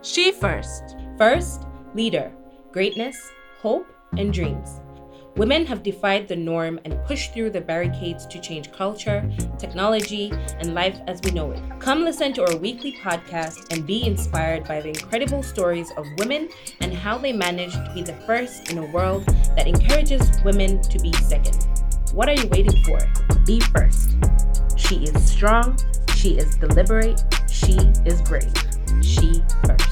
She 0.00 0.30
First. 0.30 0.96
First, 1.16 1.66
leader, 1.92 2.30
greatness, 2.70 3.16
hope, 3.60 3.86
and 4.16 4.32
dreams. 4.32 4.80
Women 5.36 5.66
have 5.66 5.82
defied 5.82 6.28
the 6.28 6.36
norm 6.36 6.78
and 6.84 7.04
pushed 7.04 7.34
through 7.34 7.50
the 7.50 7.60
barricades 7.60 8.24
to 8.26 8.40
change 8.40 8.70
culture, 8.70 9.28
technology, 9.58 10.32
and 10.60 10.74
life 10.74 10.98
as 11.08 11.20
we 11.22 11.32
know 11.32 11.50
it. 11.50 11.60
Come 11.80 12.04
listen 12.04 12.32
to 12.34 12.46
our 12.48 12.56
weekly 12.56 12.92
podcast 13.02 13.72
and 13.72 13.86
be 13.86 14.06
inspired 14.06 14.64
by 14.68 14.80
the 14.80 14.88
incredible 14.88 15.42
stories 15.42 15.90
of 15.96 16.06
women 16.18 16.48
and 16.80 16.94
how 16.94 17.18
they 17.18 17.32
managed 17.32 17.74
to 17.74 17.92
be 17.92 18.02
the 18.02 18.14
first 18.24 18.70
in 18.70 18.78
a 18.78 18.86
world 18.86 19.26
that 19.56 19.66
encourages 19.66 20.42
women 20.44 20.80
to 20.82 20.98
be 21.00 21.12
second. 21.14 21.66
What 22.12 22.28
are 22.28 22.34
you 22.34 22.46
waiting 22.48 22.84
for? 22.84 23.00
Be 23.44 23.60
first. 23.60 24.16
She 24.76 25.04
is 25.04 25.22
strong, 25.24 25.76
she 26.14 26.38
is 26.38 26.56
deliberate, 26.56 27.22
she 27.48 27.76
is 28.06 28.22
brave. 28.22 28.52
She 29.02 29.42
first. 29.64 29.87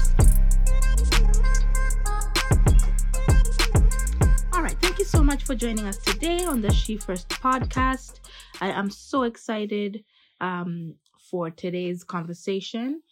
Thank 4.97 5.05
you 5.05 5.19
so 5.19 5.23
much 5.23 5.43
for 5.43 5.53
joining 5.53 5.85
us 5.85 5.99
today 5.99 6.43
on 6.43 6.59
the 6.59 6.73
She 6.73 6.97
First 6.97 7.29
podcast. 7.29 8.19
I 8.61 8.71
am 8.71 8.89
so 8.89 9.23
excited 9.23 10.03
um, 10.41 10.95
for 11.29 11.51
today's 11.51 12.03
conversation. 12.03 13.03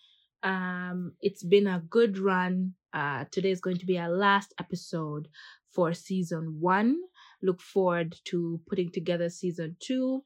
Um, 0.42 1.12
it's 1.22 1.44
been 1.44 1.68
a 1.68 1.84
good 1.88 2.18
run. 2.18 2.74
Uh, 2.92 3.26
today 3.30 3.52
is 3.52 3.62
going 3.62 3.78
to 3.78 3.86
be 3.86 4.00
our 4.00 4.10
last 4.10 4.52
episode 4.60 5.28
for 5.70 5.94
season 5.94 6.58
one. 6.60 6.98
Look 7.44 7.62
forward 7.62 8.16
to 8.26 8.60
putting 8.68 8.90
together 8.90 9.30
season 9.30 9.76
two. 9.80 10.24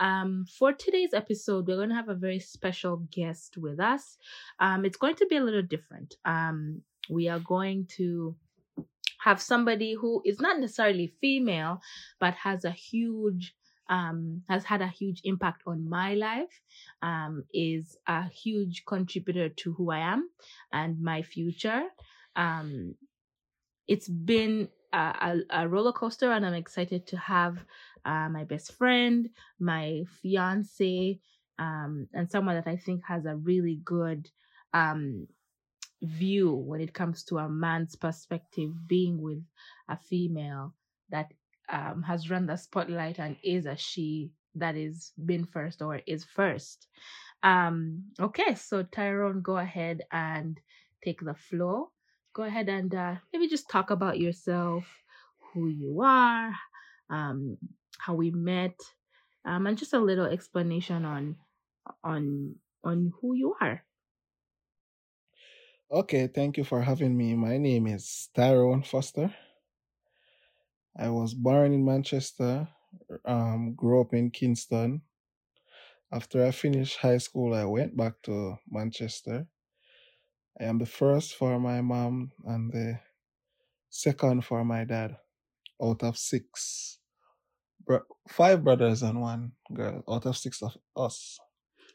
Um, 0.00 0.44
for 0.58 0.72
today's 0.72 1.14
episode, 1.14 1.68
we're 1.68 1.76
going 1.76 1.90
to 1.90 1.94
have 1.94 2.08
a 2.08 2.16
very 2.16 2.40
special 2.40 3.06
guest 3.12 3.56
with 3.56 3.78
us. 3.78 4.16
Um, 4.58 4.84
it's 4.84 4.96
going 4.96 5.14
to 5.14 5.26
be 5.26 5.36
a 5.36 5.44
little 5.44 5.62
different. 5.62 6.16
Um, 6.24 6.82
we 7.08 7.28
are 7.28 7.38
going 7.38 7.86
to 7.98 8.34
have 9.20 9.40
somebody 9.40 9.94
who 9.94 10.22
is 10.24 10.40
not 10.40 10.58
necessarily 10.60 11.12
female, 11.20 11.80
but 12.20 12.34
has 12.34 12.64
a 12.64 12.70
huge 12.70 13.54
um, 13.88 14.42
has 14.48 14.64
had 14.64 14.82
a 14.82 14.88
huge 14.88 15.20
impact 15.24 15.62
on 15.66 15.88
my 15.88 16.14
life, 16.14 16.60
um, 17.02 17.44
is 17.54 17.96
a 18.08 18.28
huge 18.28 18.84
contributor 18.84 19.48
to 19.48 19.72
who 19.74 19.92
I 19.92 20.00
am 20.00 20.28
and 20.72 21.00
my 21.00 21.22
future. 21.22 21.84
Um, 22.34 22.96
it's 23.86 24.08
been 24.08 24.68
a, 24.92 24.98
a, 24.98 25.36
a 25.62 25.68
roller 25.68 25.92
coaster, 25.92 26.32
and 26.32 26.44
I'm 26.44 26.54
excited 26.54 27.06
to 27.08 27.16
have 27.16 27.64
uh, 28.04 28.28
my 28.28 28.44
best 28.44 28.72
friend, 28.72 29.28
my 29.60 30.02
fiance, 30.20 31.20
um, 31.58 32.08
and 32.12 32.30
someone 32.30 32.56
that 32.56 32.66
I 32.66 32.76
think 32.76 33.02
has 33.06 33.24
a 33.24 33.36
really 33.36 33.80
good 33.84 34.30
um, 34.74 35.26
view 36.02 36.52
when 36.54 36.80
it 36.80 36.92
comes 36.94 37.24
to 37.24 37.38
a 37.38 37.48
man's 37.48 37.96
perspective 37.96 38.70
being 38.86 39.20
with 39.20 39.42
a 39.88 39.96
female 39.96 40.74
that 41.10 41.32
um, 41.68 42.02
has 42.02 42.30
run 42.30 42.46
the 42.46 42.56
spotlight 42.56 43.18
and 43.18 43.36
is 43.42 43.66
a 43.66 43.76
she 43.76 44.30
that 44.54 44.76
is 44.76 45.12
been 45.24 45.44
first 45.44 45.82
or 45.82 46.00
is 46.06 46.24
first. 46.24 46.86
Um, 47.42 48.04
okay, 48.20 48.54
so 48.54 48.82
Tyrone, 48.82 49.42
go 49.42 49.58
ahead 49.58 50.02
and 50.10 50.58
take 51.04 51.20
the 51.20 51.34
floor. 51.34 51.88
Go 52.34 52.42
ahead 52.44 52.68
and 52.68 52.94
uh, 52.94 53.16
maybe 53.32 53.48
just 53.48 53.70
talk 53.70 53.90
about 53.90 54.18
yourself, 54.18 54.84
who 55.52 55.68
you 55.68 56.02
are, 56.02 56.52
um, 57.10 57.56
how 57.98 58.14
we 58.14 58.30
met, 58.30 58.78
um, 59.44 59.66
and 59.66 59.78
just 59.78 59.94
a 59.94 59.98
little 59.98 60.26
explanation 60.26 61.04
on 61.04 61.36
on 62.04 62.56
on 62.84 63.12
who 63.20 63.34
you 63.34 63.54
are. 63.60 63.84
Okay, 65.90 66.26
thank 66.26 66.56
you 66.56 66.64
for 66.64 66.82
having 66.82 67.16
me. 67.16 67.34
My 67.34 67.58
name 67.58 67.86
is 67.86 68.28
Tyrone 68.34 68.82
Foster. 68.82 69.34
I 70.98 71.10
was 71.10 71.34
born 71.34 71.72
in 71.72 71.84
Manchester, 71.84 72.68
um, 73.24 73.74
grew 73.74 74.00
up 74.00 74.12
in 74.14 74.30
Kingston. 74.30 75.02
After 76.12 76.44
I 76.44 76.50
finished 76.50 76.98
high 76.98 77.18
school, 77.18 77.54
I 77.54 77.64
went 77.64 77.96
back 77.96 78.20
to 78.24 78.56
Manchester. 78.70 79.46
I 80.60 80.64
am 80.64 80.78
the 80.78 80.86
first 80.86 81.34
for 81.34 81.58
my 81.60 81.80
mom 81.82 82.32
and 82.44 82.72
the 82.72 82.98
second 83.90 84.44
for 84.44 84.64
my 84.64 84.84
dad 84.84 85.16
out 85.82 86.02
of 86.02 86.18
six. 86.18 86.98
Bro- 87.86 88.06
five 88.28 88.64
brothers 88.64 89.02
and 89.02 89.20
one 89.20 89.52
girl 89.74 90.04
out 90.08 90.26
of 90.26 90.36
six 90.36 90.62
of 90.62 90.76
us. 90.96 91.38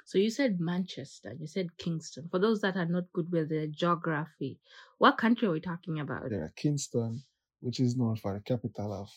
So 0.05 0.17
you 0.17 0.29
said 0.29 0.59
Manchester, 0.59 1.33
you 1.39 1.47
said 1.47 1.77
Kingston. 1.77 2.27
For 2.29 2.39
those 2.39 2.61
that 2.61 2.75
are 2.77 2.85
not 2.85 3.11
good 3.13 3.31
with 3.31 3.49
the 3.49 3.67
geography, 3.67 4.59
what 4.97 5.17
country 5.17 5.47
are 5.47 5.51
we 5.51 5.61
talking 5.61 5.99
about? 5.99 6.29
There 6.29 6.43
are 6.43 6.53
Kingston, 6.55 7.23
which 7.61 7.79
is 7.79 7.95
known 7.95 8.15
for 8.15 8.33
the 8.33 8.41
capital 8.41 8.93
of 8.93 9.09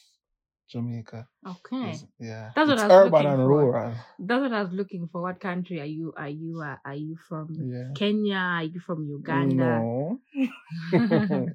Jamaica. 0.69 1.29
Okay, 1.47 1.91
Is- 1.93 2.07
Yeah. 2.19 2.53
That's 2.55 2.69
what 2.69 2.75
it's 2.79 2.83
I 2.83 2.87
was 2.87 3.07
urban 3.07 3.13
looking 3.13 3.27
and 3.29 3.39
for. 3.43 3.49
rural. 3.49 3.95
that's 4.19 4.41
what 4.41 4.53
I 4.53 4.63
was 4.63 4.73
looking 4.73 5.09
for. 5.09 5.23
What 5.23 5.41
country 5.41 5.81
are 5.81 5.85
you? 5.85 6.13
Are 6.17 6.29
you? 6.29 6.61
Uh, 6.63 6.77
are 6.85 6.95
you 6.95 7.17
from 7.17 7.49
Yeah. 7.55 7.93
Kenya? 7.95 8.37
Are 8.37 8.65
you 8.65 8.81
from 8.81 9.05
Uganda? 9.07 9.57
No. 9.57 10.21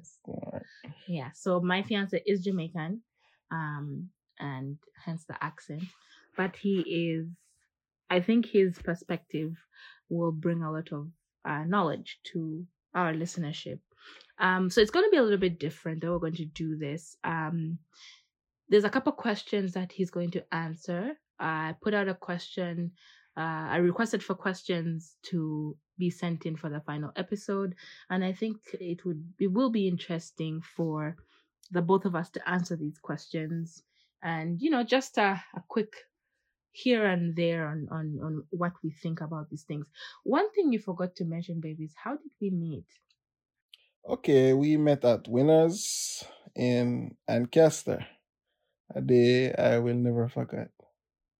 Yeah. 1.08 1.30
So 1.34 1.60
my 1.60 1.82
fiance 1.82 2.22
is 2.26 2.42
Jamaican, 2.44 3.02
um, 3.50 4.10
and 4.38 4.78
hence 5.04 5.24
the 5.24 5.42
accent. 5.42 5.82
But 6.36 6.56
he 6.56 6.80
is. 6.80 7.26
I 8.10 8.20
think 8.20 8.46
his 8.46 8.78
perspective 8.78 9.56
will 10.08 10.32
bring 10.32 10.62
a 10.62 10.72
lot 10.72 10.92
of 10.92 11.08
uh, 11.44 11.64
knowledge 11.64 12.18
to 12.32 12.66
our 12.94 13.14
listenership. 13.14 13.78
Um, 14.38 14.70
so 14.70 14.80
it's 14.80 14.90
going 14.90 15.04
to 15.04 15.10
be 15.10 15.18
a 15.18 15.22
little 15.22 15.38
bit 15.38 15.60
different 15.60 16.00
that 16.00 16.10
we're 16.10 16.18
going 16.18 16.34
to 16.34 16.44
do 16.44 16.76
this. 16.76 17.16
Um, 17.24 17.78
there's 18.68 18.84
a 18.84 18.90
couple 18.90 19.12
questions 19.12 19.72
that 19.74 19.92
he's 19.92 20.10
going 20.10 20.30
to 20.32 20.44
answer. 20.52 21.12
I 21.38 21.74
put 21.80 21.94
out 21.94 22.08
a 22.08 22.14
question. 22.14 22.92
Uh, 23.36 23.68
I 23.70 23.76
requested 23.76 24.22
for 24.22 24.34
questions 24.34 25.16
to 25.24 25.76
be 25.98 26.10
sent 26.10 26.46
in 26.46 26.56
for 26.56 26.68
the 26.68 26.80
final 26.80 27.12
episode, 27.16 27.74
and 28.08 28.24
I 28.24 28.32
think 28.32 28.56
it 28.72 29.04
would 29.04 29.22
it 29.38 29.52
will 29.52 29.70
be 29.70 29.86
interesting 29.86 30.62
for 30.76 31.16
the 31.70 31.82
both 31.82 32.04
of 32.04 32.14
us 32.14 32.30
to 32.30 32.48
answer 32.48 32.76
these 32.76 32.98
questions, 32.98 33.82
and 34.22 34.60
you 34.60 34.70
know, 34.70 34.82
just 34.82 35.18
a, 35.18 35.42
a 35.54 35.62
quick 35.68 35.94
here 36.72 37.04
and 37.06 37.34
there 37.36 37.66
on, 37.66 37.88
on 37.90 38.18
on 38.22 38.44
what 38.50 38.72
we 38.82 38.90
think 38.90 39.20
about 39.20 39.50
these 39.50 39.64
things. 39.64 39.86
One 40.24 40.50
thing 40.52 40.72
you 40.72 40.78
forgot 40.78 41.16
to 41.16 41.24
mention, 41.24 41.60
baby, 41.60 41.84
is 41.84 41.94
how 41.96 42.12
did 42.16 42.32
we 42.40 42.50
meet? 42.50 42.86
Okay, 44.06 44.52
we 44.52 44.76
met 44.76 45.04
at 45.04 45.28
Winners 45.28 46.24
in 46.54 47.16
Ancaster. 47.28 48.06
A 48.94 49.00
day 49.00 49.52
I 49.54 49.78
will 49.78 49.94
never 49.96 50.28
forget. 50.28 50.70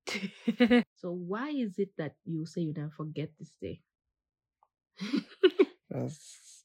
so 0.97 1.11
why 1.13 1.51
is 1.51 1.79
it 1.79 1.91
that 1.99 2.15
you 2.25 2.47
say 2.47 2.63
you 2.63 2.75
never 2.77 2.91
forget 2.91 3.31
this 3.39 3.53
day? 3.61 3.81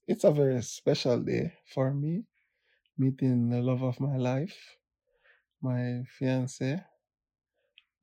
It's 0.07 0.23
a 0.23 0.31
very 0.31 0.61
special 0.61 1.19
day 1.19 1.53
for 1.73 1.93
me, 1.93 2.25
meeting 2.97 3.49
the 3.49 3.61
love 3.61 3.81
of 3.83 3.99
my 3.99 4.17
life, 4.17 4.77
my 5.61 6.03
fiance, 6.07 6.83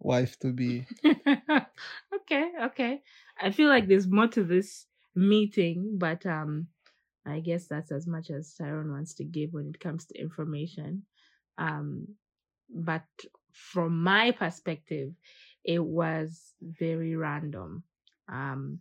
wife 0.04 0.38
to 0.40 0.52
be. 0.52 0.86
okay, 1.06 2.50
okay. 2.64 3.02
I 3.40 3.50
feel 3.50 3.68
like 3.68 3.88
there's 3.88 4.06
more 4.08 4.28
to 4.28 4.44
this 4.44 4.86
meeting, 5.14 5.96
but 5.98 6.24
um 6.26 6.68
I 7.26 7.40
guess 7.40 7.66
that's 7.68 7.92
as 7.92 8.06
much 8.06 8.30
as 8.30 8.54
Tyrone 8.54 8.90
wants 8.90 9.14
to 9.14 9.24
give 9.24 9.52
when 9.52 9.68
it 9.68 9.80
comes 9.80 10.06
to 10.06 10.20
information. 10.20 11.04
Um 11.58 12.08
but 12.70 13.04
from 13.52 14.02
my 14.02 14.30
perspective, 14.32 15.12
it 15.64 15.84
was 15.84 16.54
very 16.62 17.16
random. 17.16 17.84
Um 18.28 18.80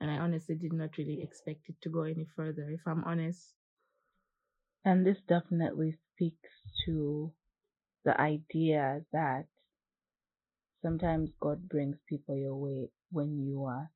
and 0.00 0.10
I 0.10 0.18
honestly 0.18 0.56
did 0.56 0.72
not 0.72 0.98
really 0.98 1.22
expect 1.22 1.68
it 1.68 1.76
to 1.82 1.88
go 1.88 2.02
any 2.02 2.26
further, 2.36 2.68
if 2.70 2.80
I'm 2.86 3.04
honest. 3.04 3.54
And 4.84 5.06
this 5.06 5.20
definitely 5.22 5.92
speaks 5.92 6.50
to 6.86 7.32
the 8.04 8.20
idea 8.20 9.04
that 9.12 9.46
sometimes 10.84 11.30
God 11.40 11.66
brings 11.68 11.96
people 12.06 12.36
your 12.36 12.54
way 12.54 12.90
when 13.10 13.38
you 13.38 13.64
are 13.64 13.90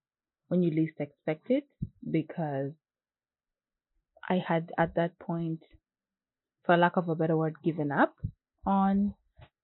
when 0.49 0.63
you 0.63 0.71
least 0.71 0.95
expect 0.99 1.51
it 1.51 1.65
because 2.11 2.73
I 4.27 4.39
had 4.47 4.73
at 4.79 4.95
that 4.95 5.19
point 5.19 5.61
for 6.65 6.77
lack 6.77 6.97
of 6.97 7.09
a 7.11 7.15
better 7.15 7.37
word 7.37 7.57
given 7.63 7.93
up 7.93 8.15
on 8.65 9.15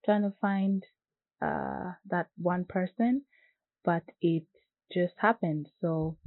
trying 0.05 0.23
to 0.23 0.35
find 0.41 0.85
uh 1.41 1.93
that 2.11 2.29
one 2.37 2.67
person 2.67 3.23
but 3.85 4.03
it 4.21 4.45
just 4.93 5.15
happened. 5.17 5.71
So 5.81 6.19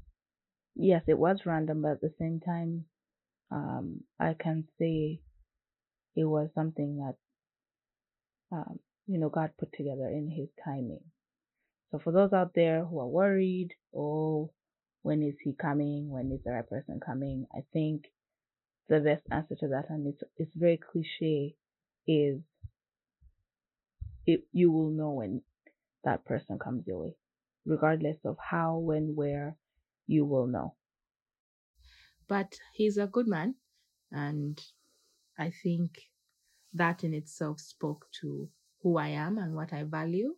yes 0.76 1.04
it 1.08 1.18
was 1.20 1.46
random 1.46 1.84
but 1.84 1.92
at 1.92 2.02
the 2.02 2.14
same 2.20 2.40
time 2.40 2.86
um 3.52 4.02
I 4.20 4.34
can 4.34 4.68
say 4.80 5.22
it 6.16 6.26
was 6.26 6.50
something 6.56 6.98
that 6.98 7.16
um, 8.52 8.80
you 9.08 9.18
know 9.18 9.30
God 9.30 9.52
put 9.58 9.72
together 9.74 10.08
in 10.08 10.30
His 10.30 10.50
timing. 10.64 11.04
So 11.92 12.00
for 12.00 12.12
those 12.12 12.34
out 12.34 12.54
there 12.54 12.84
who 12.84 13.00
are 13.00 13.08
worried, 13.08 13.70
oh, 13.96 14.52
when 15.04 15.24
is 15.24 15.36
he 15.42 15.54
coming? 15.54 16.10
When 16.10 16.32
is 16.34 16.44
the 16.44 16.52
right 16.52 16.70
person 16.70 17.00
coming? 17.00 17.46
I 17.56 17.62
think 17.72 18.12
the 18.90 19.00
best 19.00 19.24
answer 19.32 19.56
to 19.56 19.68
that, 19.70 19.86
and 19.90 20.08
it's 20.08 20.24
it's 20.38 20.54
very 20.56 20.78
cliche, 20.78 21.56
is 22.06 22.42
it 24.26 24.44
you 24.52 24.72
will 24.72 24.90
know 24.90 25.12
when 25.12 25.42
that 26.04 26.26
person 26.26 26.60
comes 26.60 26.86
your 26.86 27.00
way, 27.00 27.16
regardless 27.66 28.18
of 28.26 28.38
how, 28.38 28.78
when, 28.78 29.16
where, 29.16 29.56
you 30.08 30.26
will 30.26 30.48
know. 30.48 30.76
But 32.28 32.56
he's 32.74 32.98
a 32.98 33.08
good 33.08 33.28
man, 33.28 33.56
and 34.12 34.62
I 35.40 35.52
think 35.64 35.92
that 36.74 37.04
in 37.04 37.14
itself 37.14 37.60
spoke 37.62 38.08
to 38.22 38.50
who 38.88 38.98
I 38.98 39.10
am 39.10 39.38
and 39.38 39.54
what 39.54 39.74
I 39.74 39.84
value. 39.84 40.34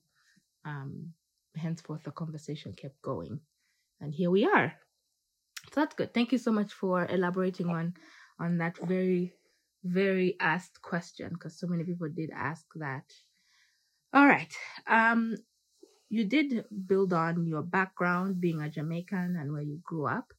Um, 0.65 1.13
henceforth, 1.55 2.03
the 2.03 2.11
conversation 2.11 2.73
kept 2.73 2.99
going, 3.01 3.39
and 4.01 4.13
here 4.13 4.31
we 4.31 4.45
are. 4.45 4.73
So 5.71 5.81
that's 5.81 5.93
good. 5.93 6.13
Thank 6.13 6.31
you 6.31 6.39
so 6.39 6.51
much 6.51 6.73
for 6.73 7.05
elaborating 7.05 7.69
on 7.69 7.93
on 8.39 8.57
that 8.57 8.77
very 8.77 9.33
very 9.83 10.35
asked 10.39 10.81
question 10.81 11.29
because 11.33 11.59
so 11.59 11.67
many 11.67 11.83
people 11.83 12.09
did 12.09 12.31
ask 12.33 12.65
that. 12.75 13.05
All 14.13 14.25
right. 14.25 14.51
Um, 14.87 15.35
you 16.09 16.25
did 16.25 16.65
build 16.87 17.13
on 17.13 17.45
your 17.45 17.61
background 17.61 18.41
being 18.41 18.61
a 18.61 18.69
Jamaican 18.69 19.37
and 19.39 19.53
where 19.53 19.61
you 19.61 19.79
grew 19.83 20.07
up. 20.07 20.33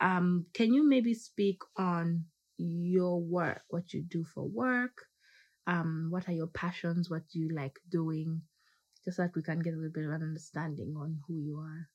Um, 0.00 0.46
can 0.52 0.74
you 0.74 0.82
maybe 0.82 1.14
speak 1.14 1.62
on 1.76 2.24
your 2.58 3.20
work, 3.22 3.62
what 3.68 3.94
you 3.94 4.02
do 4.02 4.24
for 4.24 4.42
work? 4.42 5.06
Um, 5.66 6.08
what 6.10 6.28
are 6.28 6.32
your 6.32 6.48
passions? 6.48 7.10
What 7.10 7.28
do 7.28 7.38
you 7.40 7.48
like 7.50 7.80
doing? 7.88 8.42
Just 9.04 9.16
so 9.18 9.24
that 9.24 9.36
we 9.36 9.42
can 9.42 9.60
get 9.60 9.74
a 9.74 9.76
little 9.76 9.92
bit 9.92 10.04
of 10.06 10.12
an 10.12 10.22
understanding 10.22 10.96
on 10.96 11.22
who 11.26 11.38
you 11.38 11.58
are. 11.58 11.90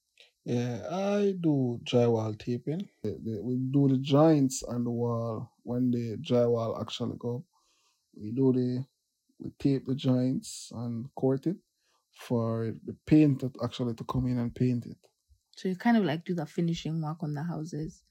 Yeah, 0.46 0.88
I 0.90 1.34
do 1.40 1.80
drywall 1.84 2.38
taping. 2.40 2.90
We 3.04 3.58
do 3.58 3.88
the 3.90 3.98
joints 4.00 4.64
on 4.64 4.84
the 4.84 4.90
wall 4.92 5.52
when 5.64 5.92
the 5.92 6.18
drywall 6.18 6.82
actually 6.82 7.18
go. 7.18 7.46
We 8.16 8.32
do 8.32 8.54
the 8.54 8.86
we 9.40 9.52
tape 9.60 9.86
the 9.88 9.96
joints 9.96 10.72
and 10.76 11.14
coat 11.16 11.48
it 11.48 11.58
for 12.12 12.74
the 12.86 12.96
paint 13.06 13.42
to 13.42 13.52
actually 13.64 13.96
to 13.96 14.06
come 14.06 14.28
in 14.28 14.40
and 14.40 14.56
paint 14.56 14.86
it. 14.88 14.98
So 15.58 15.68
you 15.68 15.76
kind 15.76 15.98
of 15.98 16.06
like 16.06 16.24
do 16.24 16.34
the 16.34 16.46
finishing 16.46 17.02
work 17.02 17.22
on 17.22 17.34
the 17.34 17.44
houses, 17.44 18.06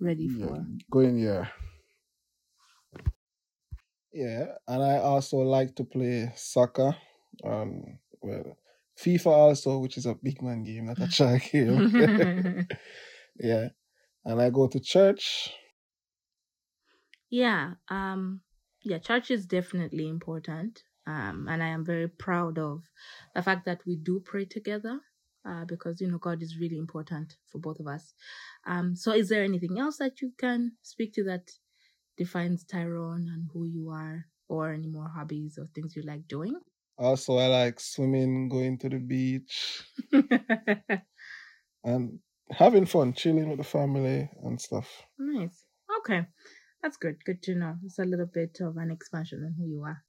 ready 0.00 0.28
Yeah, 0.38 0.56
for. 0.56 0.70
going 0.90 1.18
yeah. 1.18 1.50
Yeah, 4.14 4.46
and 4.68 4.82
I 4.82 4.98
also 4.98 5.38
like 5.38 5.74
to 5.76 5.84
play 5.84 6.32
soccer. 6.36 6.96
Um, 7.44 7.98
well, 8.22 8.56
FIFA 8.98 9.26
also, 9.26 9.78
which 9.78 9.98
is 9.98 10.06
a 10.06 10.14
big 10.14 10.40
man 10.42 10.62
game, 10.62 10.86
not 10.86 11.00
a 11.02 11.08
child 11.18 11.42
game. 11.42 11.88
yeah, 13.40 13.68
and 14.24 14.40
I 14.40 14.50
go 14.50 14.68
to 14.68 14.80
church. 14.80 15.52
yeah. 17.30 17.74
Um. 17.88 18.42
Yeah. 18.82 18.98
Church 18.98 19.30
is 19.30 19.46
definitely 19.46 20.08
important. 20.08 20.84
Um. 21.06 21.48
And 21.48 21.62
I 21.62 21.68
am 21.68 21.84
very 21.84 22.08
proud 22.08 22.58
of 22.58 22.84
the 23.34 23.42
fact 23.42 23.64
that 23.66 23.84
we 23.86 23.96
do 23.96 24.20
pray 24.20 24.44
together. 24.44 25.00
Uh, 25.46 25.64
because 25.66 26.00
you 26.00 26.10
know 26.10 26.16
God 26.16 26.42
is 26.42 26.58
really 26.58 26.78
important 26.78 27.36
for 27.52 27.58
both 27.58 27.80
of 27.80 27.86
us. 27.86 28.14
Um. 28.66 28.96
So, 28.96 29.12
is 29.12 29.28
there 29.28 29.44
anything 29.44 29.78
else 29.78 29.98
that 29.98 30.22
you 30.22 30.32
can 30.38 30.72
speak 30.82 31.12
to 31.14 31.24
that 31.24 31.50
defines 32.16 32.64
Tyrone 32.64 33.28
and 33.28 33.48
who 33.52 33.64
you 33.66 33.90
are, 33.90 34.26
or 34.48 34.72
any 34.72 34.86
more 34.86 35.08
hobbies 35.08 35.58
or 35.58 35.68
things 35.74 35.96
you 35.96 36.02
like 36.02 36.26
doing? 36.28 36.54
Also, 36.96 37.38
I 37.38 37.46
like 37.48 37.80
swimming, 37.80 38.48
going 38.48 38.78
to 38.78 38.88
the 38.88 38.98
beach, 38.98 39.82
and 41.84 42.18
having 42.50 42.86
fun, 42.86 43.12
chilling 43.12 43.48
with 43.48 43.58
the 43.58 43.64
family 43.64 44.30
and 44.42 44.60
stuff. 44.60 44.88
Nice. 45.18 45.64
Okay. 45.98 46.26
That's 46.82 46.96
good. 46.96 47.24
Good 47.24 47.42
to 47.44 47.54
know. 47.54 47.76
It's 47.84 47.98
a 47.98 48.04
little 48.04 48.26
bit 48.26 48.58
of 48.60 48.76
an 48.76 48.90
expansion 48.90 49.42
on 49.44 49.54
who 49.58 49.66
you 49.66 49.82
are. 49.84 50.04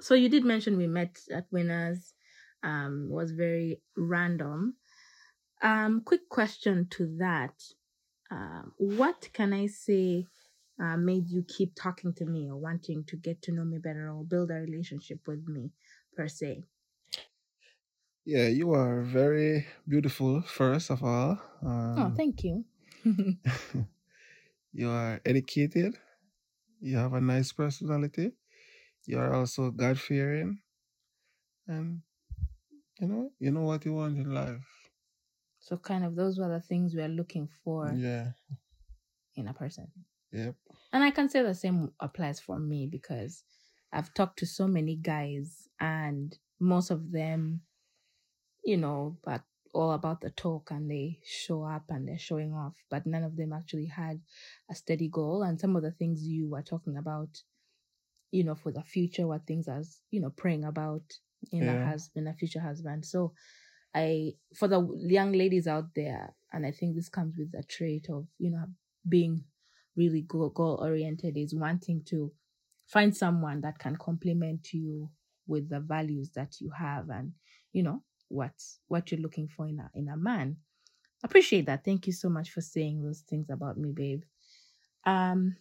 So 0.00 0.14
you 0.14 0.28
did 0.28 0.44
mention 0.44 0.76
we 0.76 0.88
met 0.88 1.18
at 1.32 1.46
Winners. 1.50 2.14
Um, 2.62 3.08
was 3.10 3.30
very 3.30 3.80
random. 3.96 4.74
Um, 5.62 6.02
quick 6.04 6.28
question 6.28 6.88
to 6.90 7.16
that. 7.18 7.54
Um, 8.30 8.72
what 8.76 9.28
can 9.32 9.52
I 9.52 9.66
say 9.66 10.26
uh, 10.80 10.96
made 10.96 11.28
you 11.30 11.42
keep 11.42 11.74
talking 11.74 12.12
to 12.14 12.24
me 12.26 12.48
or 12.50 12.56
wanting 12.56 13.04
to 13.04 13.16
get 13.16 13.42
to 13.42 13.52
know 13.52 13.64
me 13.64 13.78
better 13.78 14.10
or 14.10 14.24
build 14.24 14.50
a 14.50 14.54
relationship 14.54 15.26
with 15.26 15.46
me 15.48 15.72
per 16.16 16.28
se? 16.28 16.64
Yeah, 18.26 18.48
you 18.48 18.72
are 18.72 19.00
very 19.02 19.66
beautiful, 19.88 20.42
first 20.42 20.90
of 20.90 21.02
all. 21.02 21.40
Oh, 21.96 22.10
Um, 22.10 22.16
thank 22.16 22.44
you. 22.44 22.64
you 24.72 24.90
are 24.90 25.20
educated. 25.24 25.98
You 26.80 26.98
have 26.98 27.14
a 27.14 27.20
nice 27.20 27.52
personality. 27.52 28.32
You 29.06 29.18
are 29.20 29.34
also 29.34 29.70
God 29.70 29.98
fearing, 30.00 30.62
and 31.68 32.02
you 33.00 33.08
know 33.08 33.32
you 33.38 33.50
know 33.52 33.62
what 33.62 33.84
you 33.86 33.94
want 33.94 34.18
in 34.18 34.32
life. 34.34 34.64
so 35.58 35.76
kind 35.76 36.02
of 36.02 36.16
those 36.16 36.38
were 36.38 36.48
the 36.48 36.60
things 36.62 36.94
we 36.94 37.02
are 37.02 37.08
looking 37.08 37.46
for 37.62 38.00
Yeah. 38.00 38.32
in 39.36 39.48
a 39.48 39.54
person. 39.54 39.92
Yep. 40.32 40.56
And 40.92 41.02
I 41.04 41.10
can 41.10 41.28
say 41.28 41.42
the 41.42 41.54
same 41.54 41.92
applies 42.00 42.40
for 42.40 42.58
me 42.58 42.86
because 42.86 43.42
I've 43.92 44.14
talked 44.14 44.38
to 44.40 44.46
so 44.46 44.66
many 44.66 44.96
guys 44.96 45.68
and 45.80 46.36
most 46.60 46.90
of 46.90 47.12
them, 47.12 47.62
you 48.64 48.76
know, 48.76 49.16
but 49.24 49.42
all 49.74 49.92
about 49.92 50.22
the 50.22 50.30
talk 50.30 50.70
and 50.70 50.90
they 50.90 51.18
show 51.24 51.62
up 51.62 51.84
and 51.90 52.08
they're 52.08 52.18
showing 52.18 52.52
off, 52.54 52.74
but 52.90 53.04
none 53.04 53.22
of 53.22 53.36
them 53.36 53.52
actually 53.52 53.86
had 53.86 54.20
a 54.70 54.74
steady 54.74 55.08
goal. 55.08 55.42
And 55.42 55.60
some 55.60 55.76
of 55.76 55.82
the 55.82 55.90
things 55.90 56.26
you 56.26 56.48
were 56.48 56.62
talking 56.62 56.96
about, 56.96 57.42
you 58.30 58.42
know, 58.42 58.54
for 58.54 58.72
the 58.72 58.82
future 58.82 59.26
were 59.26 59.40
things 59.46 59.68
as, 59.68 60.00
you 60.10 60.20
know, 60.20 60.30
praying 60.30 60.64
about 60.64 61.02
in 61.52 61.68
a 61.68 61.86
husband, 61.86 62.28
a 62.28 62.32
future 62.32 62.60
husband. 62.60 63.04
So 63.04 63.32
I, 63.94 64.32
for 64.54 64.66
the 64.66 64.86
young 64.96 65.32
ladies 65.32 65.66
out 65.66 65.94
there, 65.94 66.34
and 66.52 66.64
I 66.64 66.70
think 66.70 66.96
this 66.96 67.08
comes 67.08 67.36
with 67.36 67.52
a 67.58 67.62
trait 67.62 68.08
of, 68.08 68.26
you 68.38 68.50
know, 68.50 68.64
being 69.08 69.44
really 69.96 70.22
goal 70.22 70.78
oriented 70.82 71.36
is 71.36 71.54
wanting 71.54 72.02
to 72.04 72.32
find 72.86 73.16
someone 73.16 73.60
that 73.62 73.78
can 73.78 73.96
complement 73.96 74.72
you 74.72 75.10
with 75.46 75.68
the 75.68 75.80
values 75.80 76.30
that 76.34 76.60
you 76.60 76.70
have 76.76 77.08
and 77.08 77.32
you 77.72 77.82
know 77.82 78.02
what 78.28 78.52
what 78.88 79.10
you're 79.10 79.20
looking 79.20 79.48
for 79.48 79.66
in 79.66 79.78
a 79.78 79.90
in 79.94 80.08
a 80.08 80.16
man. 80.16 80.56
Appreciate 81.24 81.66
that. 81.66 81.84
Thank 81.84 82.06
you 82.06 82.12
so 82.12 82.28
much 82.28 82.50
for 82.50 82.60
saying 82.60 83.02
those 83.02 83.20
things 83.20 83.48
about 83.50 83.78
me 83.78 83.92
babe. 83.92 84.22
Um 85.04 85.56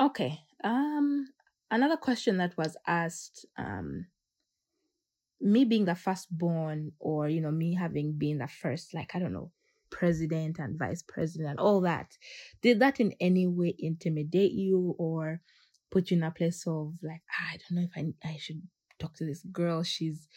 okay. 0.00 0.40
Um 0.62 1.28
another 1.70 1.96
question 1.96 2.38
that 2.38 2.56
was 2.56 2.76
asked 2.86 3.46
um 3.58 4.06
me 5.40 5.64
being 5.64 5.84
the 5.84 5.94
firstborn 5.94 6.92
or 6.98 7.28
you 7.28 7.40
know 7.40 7.50
me 7.50 7.74
having 7.74 8.12
been 8.12 8.38
the 8.38 8.48
first 8.48 8.94
like 8.94 9.14
i 9.14 9.18
don't 9.18 9.32
know 9.32 9.50
president 9.98 10.58
and 10.58 10.78
vice 10.78 11.02
president 11.02 11.58
all 11.58 11.80
that 11.80 12.18
did 12.62 12.80
that 12.80 12.98
in 12.98 13.14
any 13.20 13.46
way 13.46 13.74
intimidate 13.78 14.52
you 14.52 14.94
or 14.98 15.40
put 15.90 16.10
you 16.10 16.16
in 16.16 16.24
a 16.24 16.30
place 16.30 16.66
of 16.66 16.94
like 17.02 17.22
ah, 17.30 17.50
i 17.52 17.56
don't 17.56 17.76
know 17.78 17.88
if 17.90 17.96
I, 17.96 18.28
I 18.28 18.36
should 18.36 18.60
talk 18.98 19.14
to 19.16 19.24
this 19.24 19.42
girl. 19.52 19.82
She's 19.82 20.28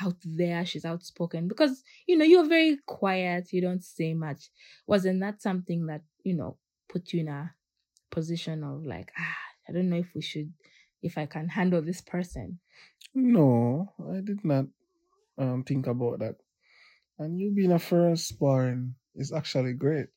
out 0.00 0.16
there. 0.24 0.64
She's 0.64 0.84
outspoken. 0.84 1.48
Because 1.48 1.82
you 2.06 2.16
know 2.16 2.24
you're 2.24 2.48
very 2.48 2.78
quiet. 2.86 3.52
You 3.52 3.60
don't 3.60 3.84
say 3.84 4.14
much. 4.14 4.50
Wasn't 4.86 5.20
that 5.20 5.42
something 5.42 5.86
that 5.86 6.02
you 6.22 6.34
know 6.34 6.58
put 6.88 7.12
you 7.12 7.20
in 7.20 7.28
a 7.28 7.54
position 8.10 8.62
of 8.62 8.84
like 8.84 9.10
ah 9.18 9.36
i 9.68 9.72
don't 9.72 9.90
know 9.90 9.96
if 9.96 10.14
we 10.14 10.20
should 10.22 10.52
if 11.02 11.18
i 11.18 11.26
can 11.26 11.48
handle 11.48 11.82
this 11.82 12.00
person? 12.00 12.58
No, 13.14 13.92
I 13.98 14.20
did 14.20 14.44
not 14.44 14.66
um 15.38 15.64
think 15.64 15.86
about 15.86 16.20
that. 16.20 16.36
And 17.18 17.40
you 17.40 17.52
being 17.52 17.72
a 17.72 17.78
firstborn 17.78 18.96
is 19.14 19.32
actually 19.32 19.72
great 19.74 20.08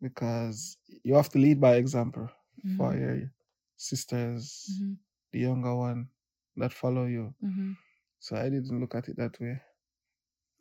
because 0.00 0.78
you 1.04 1.14
have 1.14 1.28
to 1.30 1.38
lead 1.38 1.60
by 1.60 1.76
example 1.76 2.28
for 2.76 2.94
Mhm. 2.94 3.00
your 3.00 3.32
sisters, 3.76 4.66
Mhm. 4.82 4.98
the 5.32 5.40
younger 5.40 5.74
one 5.76 6.08
that 6.56 6.72
follow 6.72 7.06
you. 7.06 7.34
Mhm. 7.42 7.76
So 8.20 8.36
I 8.36 8.48
didn't 8.50 8.80
look 8.80 8.94
at 8.94 9.08
it 9.08 9.16
that 9.16 9.40
way. 9.40 9.60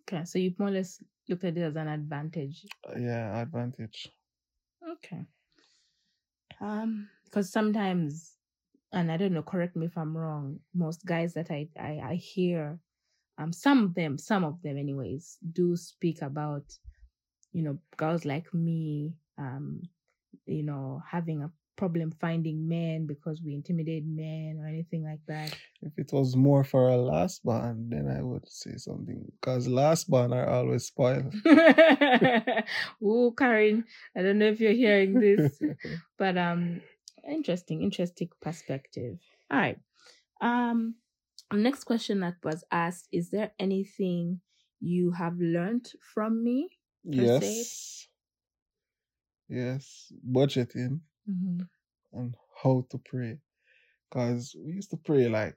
okay 0.02 0.26
so 0.26 0.40
you 0.40 0.54
more 0.58 0.68
or 0.70 0.72
less 0.72 1.04
looked 1.30 1.44
at 1.44 1.58
it 1.58 1.62
as 1.62 1.76
an 1.76 1.88
advantage 1.88 2.66
Uh, 2.88 2.98
Yeah, 3.00 3.42
advantage. 3.42 4.12
Okay. 4.82 5.26
Um, 6.60 7.10
because 7.26 7.52
sometimes, 7.52 8.36
and 8.92 9.12
I 9.12 9.18
don't 9.18 9.34
know, 9.34 9.44
correct 9.44 9.76
me 9.76 9.86
if 9.86 9.98
I'm 9.98 10.16
wrong. 10.18 10.60
Most 10.74 11.06
guys 11.06 11.34
that 11.34 11.50
I 11.52 11.70
I, 11.80 12.00
I 12.12 12.16
hear, 12.16 12.80
um, 13.38 13.54
some 13.54 13.84
of 13.86 13.94
them, 13.96 14.18
some 14.18 14.44
of 14.44 14.62
them, 14.62 14.78
anyways, 14.78 15.38
do 15.54 15.76
speak 15.76 16.22
about, 16.22 16.66
you 17.52 17.64
know, 17.64 17.78
girls 17.98 18.26
like 18.26 18.54
me, 18.54 19.14
um, 19.38 19.82
you 20.46 20.64
know, 20.64 21.02
having 21.10 21.44
a 21.44 21.52
problem 21.82 22.12
finding 22.22 22.68
men 22.68 23.08
because 23.08 23.42
we 23.42 23.56
intimidate 23.56 24.06
men 24.06 24.60
or 24.62 24.68
anything 24.68 25.04
like 25.04 25.20
that? 25.28 25.58
If 25.82 25.94
it 25.98 26.14
was 26.14 26.36
more 26.36 26.64
for 26.64 26.90
a 26.90 26.96
last 26.96 27.44
born, 27.44 27.90
then 27.90 28.08
I 28.08 28.22
would 28.22 28.48
say 28.48 28.78
something. 28.78 29.32
Because 29.40 29.68
last 29.68 30.08
born 30.08 30.32
are 30.32 30.48
always 30.48 30.86
spoiled. 30.86 31.34
Ooh, 33.04 33.34
Karen, 33.36 33.84
I 34.16 34.22
don't 34.22 34.38
know 34.38 34.46
if 34.46 34.60
you're 34.60 34.74
hearing 34.74 35.20
this, 35.20 35.60
but 36.20 36.38
um, 36.38 36.82
interesting, 37.28 37.82
interesting 37.82 38.30
perspective. 38.42 39.18
All 39.50 39.58
right. 39.58 39.80
Um, 40.40 40.96
next 41.52 41.86
question 41.86 42.20
that 42.20 42.36
was 42.44 42.64
asked: 42.72 43.08
Is 43.12 43.32
there 43.32 43.54
anything 43.58 44.42
you 44.80 45.14
have 45.14 45.40
learned 45.40 45.92
from 46.14 46.44
me? 46.44 46.78
Se? 47.06 47.16
yes. 47.16 48.08
Yes. 49.50 50.12
Budgeting 50.30 51.02
Mm-hmm. 51.30 51.62
and 52.14 52.36
how 52.64 52.86
to 52.90 52.98
pray. 52.98 53.40
Because 54.10 54.56
we 54.58 54.74
used 54.74 54.90
to 54.92 54.98
pray 54.98 55.28
like, 55.30 55.56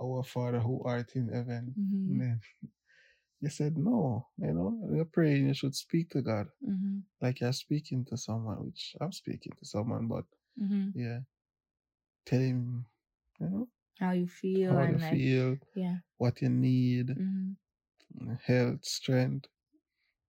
Our 0.00 0.22
Father 0.24 0.60
who 0.60 0.82
art 0.84 1.16
in 1.16 1.28
heaven. 1.28 1.74
Mm-hmm. 1.78 2.18
Then 2.18 2.40
you 3.40 3.50
said, 3.50 3.76
No, 3.78 4.26
you 4.38 4.52
know, 4.52 4.78
you're 4.94 5.04
praying, 5.06 5.48
you 5.48 5.54
should 5.54 5.74
speak 5.76 6.10
to 6.10 6.22
God 6.22 6.48
Mm-hmm. 6.66 6.98
like 7.20 7.40
you're 7.40 7.52
speaking 7.52 8.04
to 8.06 8.16
someone, 8.16 8.64
which 8.66 8.96
I'm 9.00 9.12
speaking 9.12 9.52
to 9.58 9.64
someone, 9.66 10.06
but 10.08 10.24
Mm-hmm. 10.60 10.90
yeah, 11.00 11.20
tell 12.26 12.40
him, 12.40 12.86
you 13.40 13.48
know, 13.48 13.68
How 13.98 14.12
you 14.12 14.26
feel 14.28 14.72
how 14.72 14.82
and 14.82 14.92
you 14.92 14.98
like, 14.98 15.10
feel, 15.10 15.56
yeah. 15.74 15.96
what 16.18 16.40
you 16.42 16.48
need, 16.50 17.08
Mm-hmm. 17.10 17.52
health, 18.44 18.84
strength. 18.84 19.46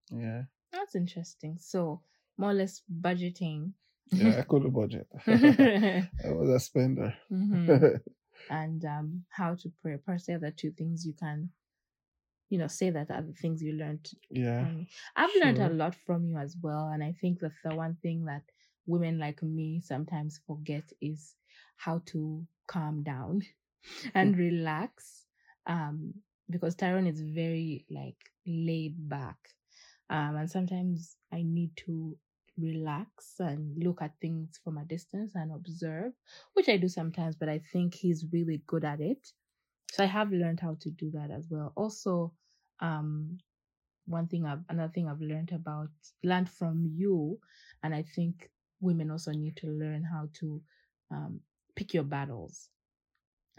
Yeah, 0.09 0.43
That's 0.71 0.95
interesting. 0.95 1.57
So 1.59 2.01
more 2.37 2.51
or 2.51 2.53
less 2.53 2.81
budgeting. 3.01 3.73
yeah, 4.11 4.39
I 4.39 4.41
couldn't 4.41 4.71
budget. 4.71 5.07
I 5.27 6.31
was 6.31 6.49
a 6.49 6.59
spender. 6.59 7.13
and 8.49 8.85
um, 8.85 9.23
how 9.29 9.55
to 9.55 9.71
pray. 9.81 9.97
Per 9.97 10.17
se, 10.17 10.33
are 10.33 10.39
the 10.39 10.51
two 10.51 10.71
things 10.71 11.05
you 11.05 11.13
can, 11.13 11.49
you 12.49 12.57
know, 12.57 12.67
say 12.67 12.89
that 12.89 13.11
are 13.11 13.21
the 13.21 13.33
things 13.33 13.61
you 13.61 13.73
learned 13.73 14.09
yeah. 14.29 14.65
I've 15.15 15.29
learned 15.43 15.59
a 15.59 15.69
lot 15.69 15.95
from 16.05 16.25
you 16.25 16.37
as 16.37 16.55
well, 16.61 16.89
and 16.93 17.03
I 17.03 17.13
think 17.19 17.39
that 17.39 17.51
the 17.63 17.75
one 17.75 17.97
thing 18.01 18.25
that 18.25 18.43
women 18.87 19.19
like 19.19 19.43
me 19.43 19.81
sometimes 19.83 20.39
forget 20.47 20.83
is 21.01 21.35
how 21.77 22.01
to 22.07 22.45
calm 22.67 23.03
down 23.03 23.41
and 24.15 24.37
relax. 24.37 25.25
Um, 25.67 26.13
because 26.49 26.73
Tyrone 26.75 27.05
is 27.05 27.21
very 27.21 27.85
like 27.91 28.17
laid 28.47 29.07
back, 29.07 29.37
um, 30.09 30.35
and 30.35 30.49
sometimes 30.49 31.15
I 31.31 31.43
need 31.43 31.75
to 31.85 32.17
relax 32.57 33.35
and 33.39 33.81
look 33.81 34.01
at 34.01 34.19
things 34.21 34.59
from 34.63 34.77
a 34.77 34.85
distance 34.85 35.33
and 35.35 35.51
observe, 35.51 36.13
which 36.53 36.67
I 36.67 36.77
do 36.77 36.87
sometimes, 36.87 37.35
but 37.35 37.49
I 37.49 37.61
think 37.71 37.93
he's 37.95 38.25
really 38.31 38.61
good 38.67 38.83
at 38.83 38.99
it. 38.99 39.27
So 39.91 40.03
I 40.03 40.07
have 40.07 40.31
learned 40.31 40.59
how 40.59 40.77
to 40.81 40.89
do 40.91 41.11
that 41.11 41.31
as 41.31 41.47
well. 41.49 41.73
Also, 41.75 42.33
um, 42.79 43.37
one 44.05 44.27
thing 44.27 44.45
I've 44.45 44.63
another 44.69 44.91
thing 44.91 45.07
I've 45.07 45.21
learned 45.21 45.51
about 45.51 45.89
learned 46.23 46.49
from 46.49 46.85
you, 46.85 47.39
and 47.83 47.93
I 47.93 48.03
think 48.15 48.49
women 48.81 49.11
also 49.11 49.31
need 49.31 49.57
to 49.57 49.67
learn 49.67 50.03
how 50.03 50.29
to 50.39 50.61
um, 51.11 51.39
pick 51.75 51.93
your 51.93 52.03
battles 52.03 52.69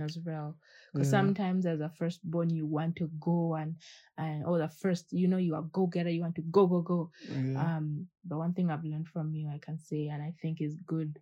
as 0.01 0.19
well. 0.25 0.57
Because 0.93 1.09
yeah. 1.09 1.11
sometimes 1.11 1.67
as 1.67 1.81
a 1.81 1.91
firstborn, 1.91 2.51
you 2.51 2.67
want 2.67 2.97
to 2.97 3.11
go 3.21 3.55
and 3.55 3.77
and 4.19 4.45
or 4.45 4.59
the 4.59 4.69
first, 4.69 5.13
you 5.13 5.29
know, 5.29 5.37
you 5.39 5.55
are 5.55 5.63
go 5.63 5.87
getter, 5.87 6.11
you 6.11 6.23
want 6.23 6.37
to 6.37 6.43
go 6.43 6.67
go 6.67 6.81
go. 6.83 7.11
yeah. 7.29 7.69
Um, 7.77 8.07
but 8.25 8.39
one 8.39 8.55
thing 8.55 8.71
I've 8.71 8.85
learned 8.85 9.09
from 9.09 9.35
you, 9.35 9.49
I 9.49 9.59
can 9.59 9.79
say, 9.79 10.09
and 10.09 10.23
I 10.23 10.35
think 10.43 10.61
is 10.61 10.77
good 10.87 11.19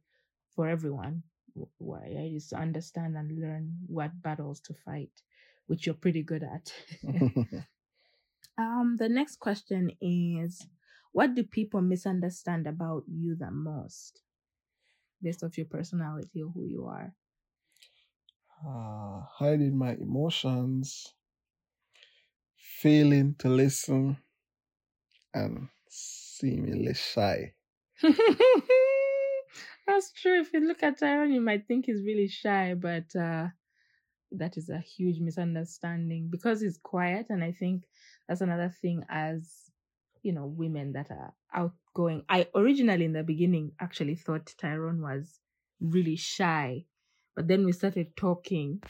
for 0.54 0.68
everyone, 0.68 1.22
wh- 1.54 1.80
why 1.80 2.04
I 2.18 2.30
just 2.32 2.52
understand 2.52 3.16
and 3.16 3.40
learn 3.40 3.72
what 3.86 4.20
battles 4.22 4.60
to 4.62 4.74
fight, 4.74 5.12
which 5.66 5.86
you're 5.86 5.94
pretty 5.94 6.22
good 6.22 6.42
at. 6.42 6.72
um, 8.58 8.96
the 8.98 9.08
next 9.08 9.36
question 9.38 9.90
is, 10.00 10.66
what 11.12 11.34
do 11.34 11.42
people 11.44 11.80
misunderstand 11.80 12.66
about 12.66 13.04
you 13.08 13.34
the 13.34 13.50
most, 13.50 14.22
based 15.22 15.42
off 15.44 15.56
your 15.56 15.66
personality 15.66 16.42
or 16.42 16.50
who 16.50 16.64
you 16.64 16.86
are? 16.86 17.14
Uh, 18.66 19.20
hiding 19.38 19.76
my 19.76 19.92
emotions, 19.94 21.14
failing 22.56 23.34
to 23.38 23.48
listen, 23.48 24.18
and 25.34 25.68
seemingly 25.88 26.94
shy. 26.94 27.52
That's 29.86 30.12
true. 30.12 30.40
If 30.40 30.52
you 30.52 30.60
look 30.60 30.82
at 30.82 30.98
Tyrone, 30.98 31.32
you 31.32 31.40
might 31.40 31.66
think 31.66 31.86
he's 31.86 32.04
really 32.04 32.28
shy, 32.28 32.74
but 32.74 33.14
uh, 33.16 33.48
that 34.32 34.56
is 34.56 34.68
a 34.68 34.78
huge 34.78 35.20
misunderstanding 35.20 36.28
because 36.30 36.60
he's 36.60 36.78
quiet. 36.78 37.26
And 37.30 37.42
I 37.42 37.52
think 37.52 37.84
that's 38.28 38.40
another 38.42 38.72
thing 38.82 39.04
as, 39.08 39.70
you 40.22 40.32
know, 40.32 40.46
women 40.46 40.92
that 40.92 41.10
are 41.10 41.32
outgoing. 41.54 42.24
I 42.28 42.48
originally, 42.54 43.06
in 43.06 43.12
the 43.14 43.22
beginning, 43.22 43.72
actually 43.80 44.16
thought 44.16 44.54
Tyrone 44.58 45.00
was 45.00 45.40
really 45.80 46.16
shy. 46.16 46.84
But 47.38 47.46
then 47.46 47.64
we 47.64 47.70
started 47.70 48.16
talking, 48.16 48.82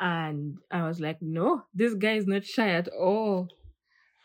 and 0.00 0.56
I 0.70 0.88
was 0.88 1.00
like, 1.00 1.20
no, 1.20 1.64
this 1.74 1.92
guy 1.92 2.14
is 2.14 2.26
not 2.26 2.46
shy 2.46 2.70
at 2.70 2.88
all. 2.88 3.48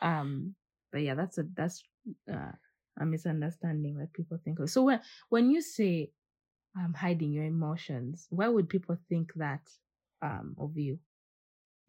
Um, 0.02 0.56
but 0.94 1.02
yeah, 1.02 1.14
that's 1.14 1.38
a 1.40 1.44
that's 1.54 1.84
uh, 2.32 2.54
a 2.98 3.06
misunderstanding 3.06 3.98
that 3.98 4.14
people 4.14 4.40
think 4.46 4.60
of. 4.60 4.70
So 4.70 4.84
when 4.84 5.02
when 5.28 5.52
you 5.52 5.62
say 5.62 6.12
um 6.78 6.94
hiding 6.94 7.34
your 7.34 7.44
emotions, 7.44 8.28
why 8.30 8.48
would 8.48 8.70
people 8.70 8.98
think 9.10 9.34
that 9.36 9.68
um 10.22 10.56
of 10.58 10.78
you? 10.78 10.98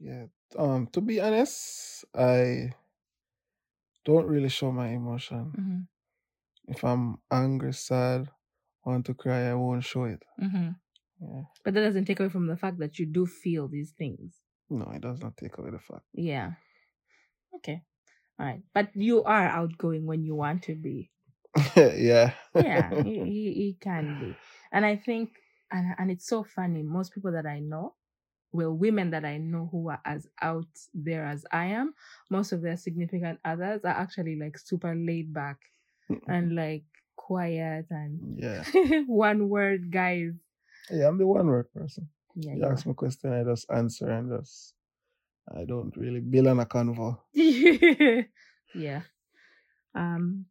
Yeah. 0.00 0.26
Um. 0.58 0.88
To 0.88 1.00
be 1.00 1.20
honest, 1.20 2.04
I 2.12 2.72
don't 4.04 4.26
really 4.26 4.48
show 4.48 4.72
my 4.72 4.88
emotion. 4.88 5.54
Mm-hmm. 5.56 6.72
If 6.72 6.82
I'm 6.82 7.18
angry, 7.30 7.74
sad, 7.74 8.28
want 8.84 9.06
to 9.06 9.14
cry, 9.14 9.48
I 9.48 9.54
won't 9.54 9.84
show 9.84 10.02
it. 10.10 10.24
Mm-hmm. 10.42 10.70
Yeah. 11.20 11.42
But 11.64 11.74
that 11.74 11.82
doesn't 11.82 12.06
take 12.06 12.20
away 12.20 12.28
from 12.28 12.46
the 12.46 12.56
fact 12.56 12.78
that 12.78 12.98
you 12.98 13.06
do 13.06 13.26
feel 13.26 13.68
these 13.68 13.92
things. 13.96 14.34
No, 14.68 14.90
it 14.94 15.02
does 15.02 15.20
not 15.20 15.36
take 15.36 15.58
away 15.58 15.70
the 15.70 15.78
fact. 15.78 16.04
Yeah. 16.14 16.52
Okay. 17.56 17.82
All 18.38 18.46
right. 18.46 18.62
But 18.72 18.90
you 18.94 19.22
are 19.24 19.46
outgoing 19.46 20.06
when 20.06 20.24
you 20.24 20.34
want 20.34 20.62
to 20.64 20.74
be. 20.74 21.10
yeah. 21.76 22.32
yeah, 22.54 23.02
he, 23.02 23.18
he, 23.24 23.52
he 23.54 23.76
can 23.80 24.18
be. 24.20 24.36
And 24.72 24.86
I 24.86 24.96
think, 24.96 25.30
and, 25.70 25.94
and 25.98 26.10
it's 26.10 26.26
so 26.26 26.44
funny, 26.44 26.82
most 26.82 27.12
people 27.12 27.32
that 27.32 27.46
I 27.46 27.58
know, 27.58 27.94
well, 28.52 28.72
women 28.72 29.10
that 29.10 29.24
I 29.24 29.36
know 29.38 29.68
who 29.70 29.90
are 29.90 30.00
as 30.04 30.26
out 30.40 30.66
there 30.94 31.24
as 31.24 31.44
I 31.52 31.66
am, 31.66 31.94
most 32.30 32.52
of 32.52 32.62
their 32.62 32.76
significant 32.76 33.38
others 33.44 33.84
are 33.84 33.88
actually 33.88 34.36
like 34.36 34.58
super 34.58 34.94
laid 34.94 35.32
back 35.32 35.58
and 36.26 36.54
like 36.54 36.84
quiet 37.16 37.86
and 37.90 38.38
yeah. 38.38 38.64
one 39.06 39.48
word 39.48 39.90
guys. 39.92 40.32
Yeah, 40.90 41.08
I'm 41.08 41.18
the 41.18 41.26
one 41.26 41.46
word 41.46 41.72
person. 41.72 42.08
Yeah, 42.34 42.54
You 42.54 42.64
ask 42.66 42.86
me 42.86 42.92
a 42.92 42.94
question, 42.94 43.32
I 43.32 43.44
just 43.44 43.70
answer 43.70 44.10
and 44.10 44.30
just 44.30 44.74
I 45.54 45.64
don't 45.64 45.96
really 45.96 46.20
build 46.20 46.48
on 46.48 46.60
a 46.60 46.66
convo. 46.66 47.18
yeah. 47.34 49.02
Um, 49.94 50.46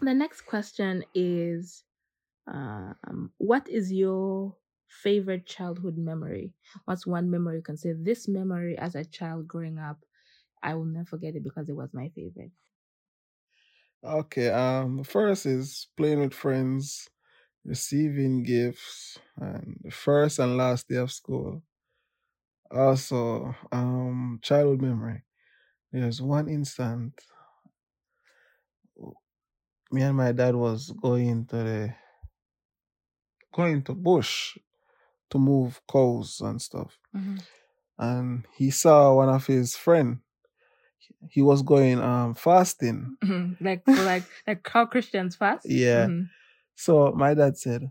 the 0.00 0.14
next 0.14 0.42
question 0.42 1.04
is, 1.14 1.84
um, 2.46 3.32
what 3.38 3.68
is 3.68 3.92
your 3.92 4.56
favorite 4.88 5.46
childhood 5.46 5.96
memory? 5.98 6.52
What's 6.84 7.06
one 7.06 7.30
memory 7.30 7.56
you 7.56 7.62
can 7.62 7.76
say? 7.76 7.92
This 7.92 8.28
memory 8.28 8.78
as 8.78 8.94
a 8.94 9.04
child 9.04 9.48
growing 9.48 9.78
up, 9.78 10.04
I 10.62 10.74
will 10.74 10.86
never 10.86 11.06
forget 11.06 11.36
it 11.36 11.44
because 11.44 11.68
it 11.68 11.76
was 11.76 11.94
my 11.94 12.10
favorite. 12.10 12.52
Okay, 14.02 14.50
um 14.50 14.98
the 14.98 15.04
first 15.04 15.46
is 15.46 15.88
playing 15.96 16.20
with 16.20 16.34
friends, 16.34 17.08
receiving 17.64 18.42
gifts, 18.42 19.18
and 19.36 19.78
the 19.82 19.90
first 19.90 20.38
and 20.38 20.56
last 20.56 20.88
day 20.88 20.96
of 20.96 21.12
school. 21.12 21.62
Also, 22.70 23.54
um 23.72 24.38
childhood 24.42 24.82
memory. 24.82 25.24
There's 25.92 26.22
one 26.22 26.48
instant 26.48 27.20
me 29.90 30.02
and 30.02 30.16
my 30.16 30.32
dad 30.32 30.54
was 30.54 30.90
going 30.90 31.46
to 31.46 31.56
the 31.56 31.94
going 33.52 33.82
to 33.82 33.94
bush 33.94 34.58
to 35.30 35.38
move 35.38 35.80
cows 35.90 36.40
and 36.42 36.60
stuff. 36.62 36.98
And 37.98 38.46
he 38.56 38.70
saw 38.70 39.14
one 39.14 39.28
of 39.28 39.46
his 39.46 39.76
friend. 39.76 40.20
He 41.30 41.42
was 41.42 41.62
going 41.62 42.00
um 42.00 42.34
fasting. 42.34 43.16
like 43.60 43.86
like 43.86 44.24
like 44.46 44.66
how 44.68 44.86
Christians 44.86 45.36
fast. 45.36 45.66
Yeah. 45.68 46.06
Mhm. 46.08 46.28
So 46.74 47.12
my 47.12 47.34
dad 47.34 47.56
said, 47.56 47.90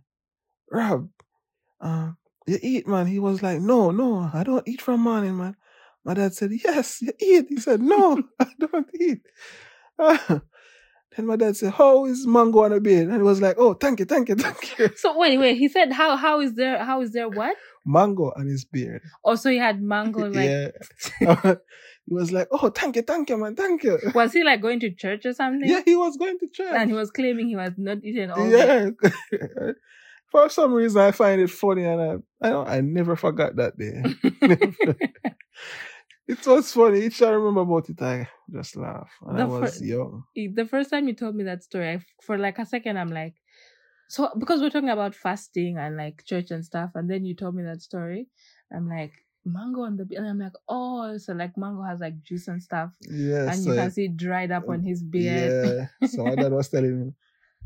Rob, 0.72 1.10
um, 1.82 2.18
you 2.48 2.60
eat, 2.62 2.88
man. 2.88 3.08
He 3.08 3.20
was 3.20 3.42
like, 3.42 3.60
No, 3.60 3.92
no, 3.92 4.30
I 4.34 4.44
don't 4.44 4.68
eat 4.68 4.82
from 4.82 5.02
morning, 5.02 5.38
man. 5.38 5.56
My 6.04 6.14
dad 6.14 6.34
said, 6.34 6.52
Yes, 6.52 7.02
you 7.02 7.14
eat. 7.20 7.46
He 7.50 7.60
said, 7.60 7.82
No, 7.82 8.22
I 8.40 8.48
don't 8.60 8.90
eat. 9.00 9.22
Then 11.16 11.28
my 11.28 11.36
dad 11.36 11.56
said, 11.56 11.74
How 11.74 12.06
is 12.06 12.26
mango 12.26 12.64
on 12.64 12.74
a 12.74 12.80
beard? 12.80 13.08
And 13.08 13.18
he 13.18 13.22
was 13.22 13.42
like, 13.42 13.58
Oh, 13.60 13.74
thank 13.76 14.00
you, 14.00 14.06
thank 14.06 14.30
you, 14.30 14.36
thank 14.38 14.80
you. 14.80 14.90
So 14.96 15.18
wait, 15.18 15.38
wait. 15.38 15.58
He 15.58 15.70
said 15.70 15.92
how 15.92 16.16
how 16.16 16.42
is 16.42 16.56
there 16.56 16.84
how 16.84 17.02
is 17.02 17.12
there 17.12 17.30
what? 17.30 17.56
Mango 17.86 18.32
on 18.36 18.48
his 18.48 18.66
beard. 18.66 19.02
Oh, 19.24 19.36
so 19.36 19.50
he 19.50 19.58
had 19.58 19.82
mango 19.82 20.22
like 20.30 20.50
yeah. 21.22 21.56
He 22.06 22.14
was 22.14 22.32
like, 22.32 22.48
Oh, 22.52 22.70
thank 22.70 22.96
you, 22.96 23.02
thank 23.02 23.30
you, 23.30 23.38
man, 23.38 23.56
thank 23.56 23.84
you. 23.84 23.98
was 24.14 24.34
he 24.34 24.44
like 24.44 24.62
going 24.62 24.80
to 24.82 24.92
church 24.94 25.26
or 25.26 25.34
something? 25.34 25.70
Yeah, 25.70 25.82
he 25.86 25.96
was 25.96 26.18
going 26.18 26.38
to 26.40 26.48
church. 26.48 26.74
And 26.76 26.90
he 26.90 26.96
was 26.96 27.12
claiming 27.12 27.48
he 27.48 27.56
was 27.56 27.74
not 27.78 28.04
eating 28.04 28.32
all 28.32 28.50
yeah. 28.50 28.90
For 30.34 30.50
some 30.50 30.74
reason, 30.74 31.00
I 31.00 31.12
find 31.12 31.40
it 31.40 31.52
funny, 31.52 31.84
and 31.84 32.02
I, 32.02 32.48
I, 32.48 32.50
don't, 32.50 32.68
I 32.68 32.82
never 32.82 33.16
forgot 33.16 33.56
that 33.58 33.78
day. 33.78 34.02
it 36.28 36.48
was 36.48 36.72
funny. 36.72 37.02
Each 37.02 37.20
time 37.20 37.28
I 37.28 37.32
remember 37.34 37.62
about 37.62 37.88
it, 37.88 38.02
I 38.02 38.28
just 38.52 38.76
laugh. 38.76 39.12
And 39.28 39.40
I 39.40 39.46
was 39.46 39.78
fir- 39.78 39.86
young. 39.86 40.24
the 40.36 40.66
first 40.66 40.90
time 40.90 41.08
you 41.08 41.14
told 41.14 41.36
me 41.36 41.44
that 41.44 41.62
story, 41.62 41.88
I, 41.88 42.00
for 42.24 42.40
like 42.40 42.58
a 42.58 42.66
second, 42.66 42.98
I'm 42.98 43.12
like, 43.12 43.36
so 44.10 44.32
because 44.40 44.60
we're 44.60 44.72
talking 44.72 44.90
about 44.90 45.14
fasting 45.14 45.78
and 45.78 45.98
like 45.98 46.26
church 46.26 46.50
and 46.50 46.66
stuff, 46.66 46.90
and 46.96 47.08
then 47.08 47.26
you 47.26 47.36
told 47.36 47.54
me 47.54 47.62
that 47.64 47.84
story, 47.84 48.26
I'm 48.76 48.90
like, 48.90 49.14
mango 49.46 49.82
on 49.82 49.98
the 49.98 50.06
beard, 50.06 50.22
and 50.22 50.30
I'm 50.30 50.40
like, 50.40 50.54
oh, 50.70 51.18
so 51.18 51.34
like 51.34 51.58
mango 51.58 51.82
has 51.84 52.00
like 52.00 52.22
juice 52.24 52.48
and 52.48 52.62
stuff, 52.62 52.92
Yeah, 53.02 53.50
and 53.52 53.56
so, 53.64 53.70
you 53.72 53.76
can 53.78 53.92
see 53.92 54.06
it 54.06 54.18
dried 54.18 54.52
up 54.52 54.68
on 54.70 54.82
his 54.82 55.04
beard. 55.04 55.88
Yeah. 56.02 56.08
So 56.08 56.24
my 56.26 56.36
dad 56.36 56.52
was 56.60 56.70
telling 56.70 56.90
him, 56.92 57.16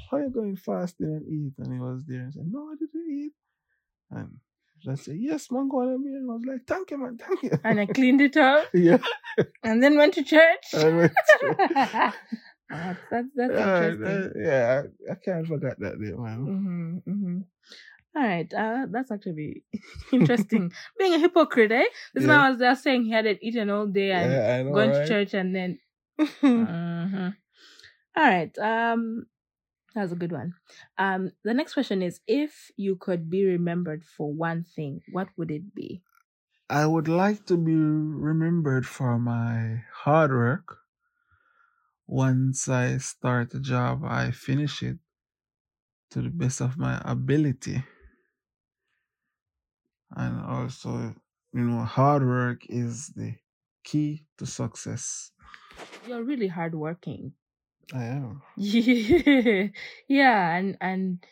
How 0.09 0.17
you 0.17 0.29
going 0.29 0.55
fasting 0.55 1.07
and 1.07 1.27
eat? 1.27 1.53
And 1.59 1.73
he 1.73 1.79
was 1.79 2.03
there 2.05 2.21
and 2.21 2.33
said, 2.33 2.47
No, 2.47 2.69
I 2.69 2.75
didn't 2.79 3.11
eat. 3.11 3.31
And 4.11 4.39
I 4.89 4.95
said, 4.95 5.15
Yes, 5.17 5.51
mango 5.51 5.77
on 5.81 5.91
the 5.93 5.97
beard. 5.99 6.21
And 6.21 6.31
I 6.31 6.33
was 6.33 6.43
like, 6.45 6.65
Thank 6.67 6.91
you, 6.91 6.97
man, 6.97 7.17
thank 7.17 7.43
you. 7.43 7.59
and 7.63 7.79
I 7.79 7.85
cleaned 7.85 8.21
it 8.21 8.37
up, 8.37 8.67
yeah. 8.73 8.97
and 9.63 9.81
then 9.83 9.97
went 9.97 10.13
to 10.15 10.23
church. 10.23 10.65
Went 10.73 11.11
to- 11.41 12.13
that's 12.69 12.99
that's, 13.09 13.27
that's 13.35 13.53
Yeah, 13.53 13.87
interesting. 13.87 14.01
that- 14.03 14.33
yeah, 14.43 14.81
I, 15.09 15.11
I 15.11 15.15
can't 15.23 15.47
forget 15.47 15.79
that 15.79 16.01
day, 16.01 16.11
man. 16.11 16.39
Mm-hmm, 16.45 17.11
mm-hmm. 17.11 17.37
All 18.17 18.23
right, 18.23 18.51
uh, 18.53 18.87
that's 18.89 19.11
actually 19.11 19.63
interesting. 20.11 20.73
Being 20.97 21.13
a 21.15 21.19
hypocrite, 21.19 21.71
eh? 21.71 21.85
This 22.15 22.25
Yeah. 22.25 22.27
man 22.27 22.51
was 22.51 22.59
just 22.59 22.83
saying 22.83 23.05
he 23.05 23.11
hadn't 23.11 23.39
eaten 23.43 23.69
all 23.69 23.87
day 23.87 24.11
and 24.11 24.39
Yeah, 24.39 24.63
know, 24.63 24.71
going 24.71 24.91
right? 24.91 24.93
to 24.93 25.01
church 25.03 25.35
and 25.35 25.55
then. 25.55 25.79
Mhm. 26.55 27.37
All 28.15 28.23
right, 28.25 28.57
um, 28.59 29.27
that 29.95 30.03
was 30.03 30.11
a 30.13 30.17
good 30.17 30.31
one. 30.33 30.55
Um, 30.97 31.31
the 31.43 31.53
next 31.53 31.73
question 31.75 32.01
is: 32.03 32.21
If 32.27 32.71
you 32.77 32.95
could 32.97 33.29
be 33.29 33.45
remembered 33.45 34.05
for 34.05 34.33
one 34.33 34.63
thing, 34.63 35.03
what 35.11 35.29
would 35.37 35.51
it 35.51 35.75
be? 35.75 36.03
I 36.69 36.85
would 36.85 37.09
like 37.09 37.45
to 37.47 37.57
be 37.57 37.75
remembered 37.75 38.85
for 38.87 39.19
my 39.19 39.83
hard 39.91 40.31
work. 40.31 40.77
Once 42.07 42.67
I 42.67 42.97
start 42.97 43.53
a 43.53 43.59
job, 43.59 44.03
I 44.03 44.31
finish 44.31 44.81
it 44.81 44.97
to 46.09 46.21
the 46.21 46.29
best 46.29 46.61
of 46.61 46.77
my 46.77 47.01
ability. 47.05 47.81
And 50.15 50.41
also, 50.45 51.15
you 51.53 51.61
know, 51.61 51.83
hard 51.83 52.25
work 52.25 52.65
is 52.69 53.07
the 53.09 53.35
key 53.83 54.25
to 54.37 54.45
success. 54.45 55.31
You're 56.07 56.23
really 56.23 56.47
hardworking. 56.47 57.33
I 57.93 58.03
am. 58.05 58.41
Yeah, 58.55 59.67
yeah, 60.07 60.55
and 60.55 60.77
and 60.81 61.25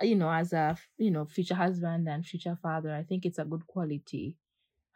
you 0.00 0.16
know, 0.16 0.30
as 0.30 0.52
a 0.52 0.76
you 0.98 1.10
know 1.10 1.24
future 1.26 1.54
husband 1.54 2.08
and 2.08 2.24
future 2.24 2.58
father, 2.62 2.94
I 2.94 3.02
think 3.02 3.26
it's 3.26 3.38
a 3.38 3.44
good 3.44 3.66
quality 3.66 4.36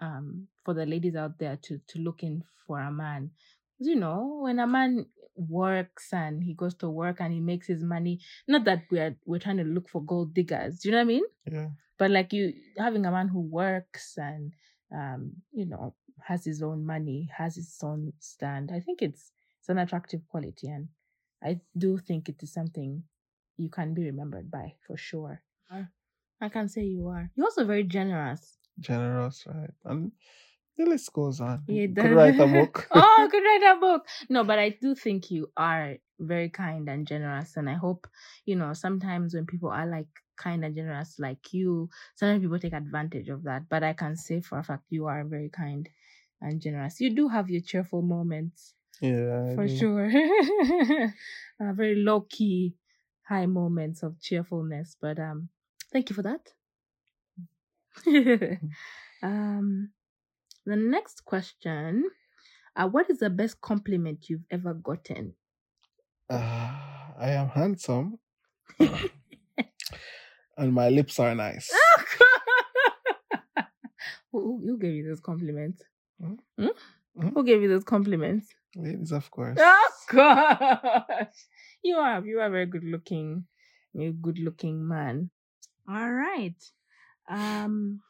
um 0.00 0.48
for 0.64 0.74
the 0.74 0.86
ladies 0.86 1.16
out 1.16 1.38
there 1.38 1.56
to 1.62 1.78
to 1.88 1.98
look 2.00 2.22
in 2.22 2.44
for 2.66 2.80
a 2.80 2.92
man 2.92 3.30
You 3.78 3.96
know, 3.96 4.40
when 4.42 4.58
a 4.60 4.66
man 4.66 5.06
works 5.36 6.12
and 6.12 6.42
he 6.44 6.54
goes 6.54 6.74
to 6.76 6.90
work 6.90 7.20
and 7.20 7.32
he 7.32 7.40
makes 7.40 7.66
his 7.66 7.82
money, 7.82 8.20
not 8.48 8.64
that 8.66 8.84
we're 8.90 9.16
we're 9.26 9.40
trying 9.40 9.58
to 9.58 9.64
look 9.64 9.88
for 9.88 10.02
gold 10.02 10.34
diggers. 10.34 10.80
Do 10.80 10.88
you 10.88 10.92
know 10.92 10.98
what 10.98 11.02
I 11.02 11.06
mean? 11.06 11.24
Yeah. 11.50 11.68
But 12.02 12.10
like 12.10 12.32
you 12.32 12.44
having 12.86 13.06
a 13.06 13.12
man 13.18 13.28
who 13.28 13.40
works 13.62 14.06
and 14.18 14.52
um 15.00 15.20
you 15.52 15.66
know 15.70 15.94
has 16.30 16.44
his 16.50 16.60
own 16.68 16.80
money, 16.94 17.20
has 17.40 17.52
his 17.60 17.78
own 17.90 18.12
stand. 18.18 18.70
I 18.74 18.80
think 18.80 19.02
it's 19.06 19.30
it's 19.58 19.68
an 19.68 19.78
attractive 19.78 20.22
quality 20.32 20.66
and 20.76 20.88
I 21.50 21.60
do 21.84 21.98
think 22.08 22.28
it 22.28 22.42
is 22.42 22.52
something 22.58 22.90
you 23.56 23.68
can 23.78 23.94
be 23.94 24.02
remembered 24.10 24.50
by 24.50 24.66
for 24.86 24.96
sure. 24.96 25.42
I 26.46 26.48
can 26.48 26.68
say 26.68 26.82
you 26.82 27.06
are. 27.06 27.30
You're 27.36 27.46
also 27.46 27.64
very 27.64 27.84
generous. 27.84 28.58
Generous, 28.80 29.44
right? 29.46 29.70
And 29.84 30.10
the 30.76 30.86
list 30.86 31.12
goes 31.12 31.40
on. 31.40 31.62
Yeah, 31.68 31.86
Could 31.86 31.96
the- 32.10 32.14
write 32.18 32.40
a 32.40 32.46
book. 32.58 32.88
oh, 32.90 33.28
could 33.30 33.44
write 33.50 33.76
a 33.76 33.78
book. 33.78 34.02
No, 34.34 34.42
but 34.42 34.58
I 34.58 34.70
do 34.70 34.94
think 35.04 35.30
you 35.30 35.50
are 35.56 35.96
very 36.18 36.48
kind 36.50 36.88
and 36.88 37.06
generous, 37.06 37.56
and 37.56 37.70
I 37.70 37.74
hope 37.74 38.08
you 38.44 38.56
know. 38.56 38.72
Sometimes 38.74 39.34
when 39.34 39.46
people 39.46 39.70
are 39.70 39.86
like 39.86 40.10
kind 40.42 40.64
and 40.64 40.74
generous 40.74 41.18
like 41.18 41.52
you, 41.52 41.90
sometimes 42.16 42.42
people 42.42 42.58
take 42.58 42.72
advantage 42.74 43.28
of 43.28 43.42
that. 43.44 43.68
But 43.68 43.82
I 43.84 43.92
can 43.94 44.16
say 44.16 44.40
for 44.40 44.58
a 44.58 44.64
fact 44.64 44.86
you 44.90 45.06
are 45.06 45.24
very 45.24 45.50
kind 45.50 45.88
and 46.40 46.60
generous. 46.60 47.00
You 47.00 47.10
do 47.14 47.28
have 47.28 47.50
your 47.50 47.62
cheerful 47.62 48.02
moments 48.02 48.74
yeah. 49.00 49.56
For 49.56 49.68
sure. 49.68 50.06
uh, 51.60 51.72
very 51.74 51.96
low 51.96 52.22
key, 52.22 52.76
high 53.24 53.46
moments 53.46 54.02
of 54.02 54.20
cheerfulness. 54.20 54.96
But 55.00 55.18
um, 55.18 55.50
thank 55.92 56.10
you 56.10 56.16
for 56.16 56.22
that. 56.22 56.54
um, 59.22 59.92
the 60.66 60.76
next 60.76 61.24
question: 61.24 62.10
uh, 62.76 62.88
What 62.88 63.10
is 63.10 63.18
the 63.20 63.30
best 63.30 63.60
compliment 63.62 64.30
you've 64.30 64.46
ever 64.50 64.74
gotten? 64.74 65.36
Uh, 66.28 67.12
I 67.16 67.30
am 67.30 67.48
handsome. 67.50 68.18
and 70.56 70.72
my 70.72 70.88
lips 70.88 71.18
are 71.18 71.34
nice. 71.34 71.70
who, 74.32 74.78
gave 74.78 74.94
you 74.94 75.08
those 75.08 75.20
compliments? 75.20 75.82
Hmm? 76.20 76.34
Hmm? 76.58 76.66
Hmm? 77.18 77.28
Who 77.28 77.44
gave 77.44 77.62
you 77.62 77.68
those 77.68 77.84
compliments? 77.84 78.48
Ladies, 78.74 79.12
of 79.12 79.30
course. 79.30 79.58
Oh 80.14 80.14
gosh, 80.14 81.46
you 81.82 81.96
are 81.96 82.26
you 82.26 82.40
are 82.40 82.50
very 82.50 82.66
good 82.66 82.84
looking, 82.84 83.46
you 83.94 84.12
good 84.12 84.38
looking 84.38 84.86
man. 84.86 85.30
All 85.88 86.12
right. 86.12 86.56
Um, 87.30 88.00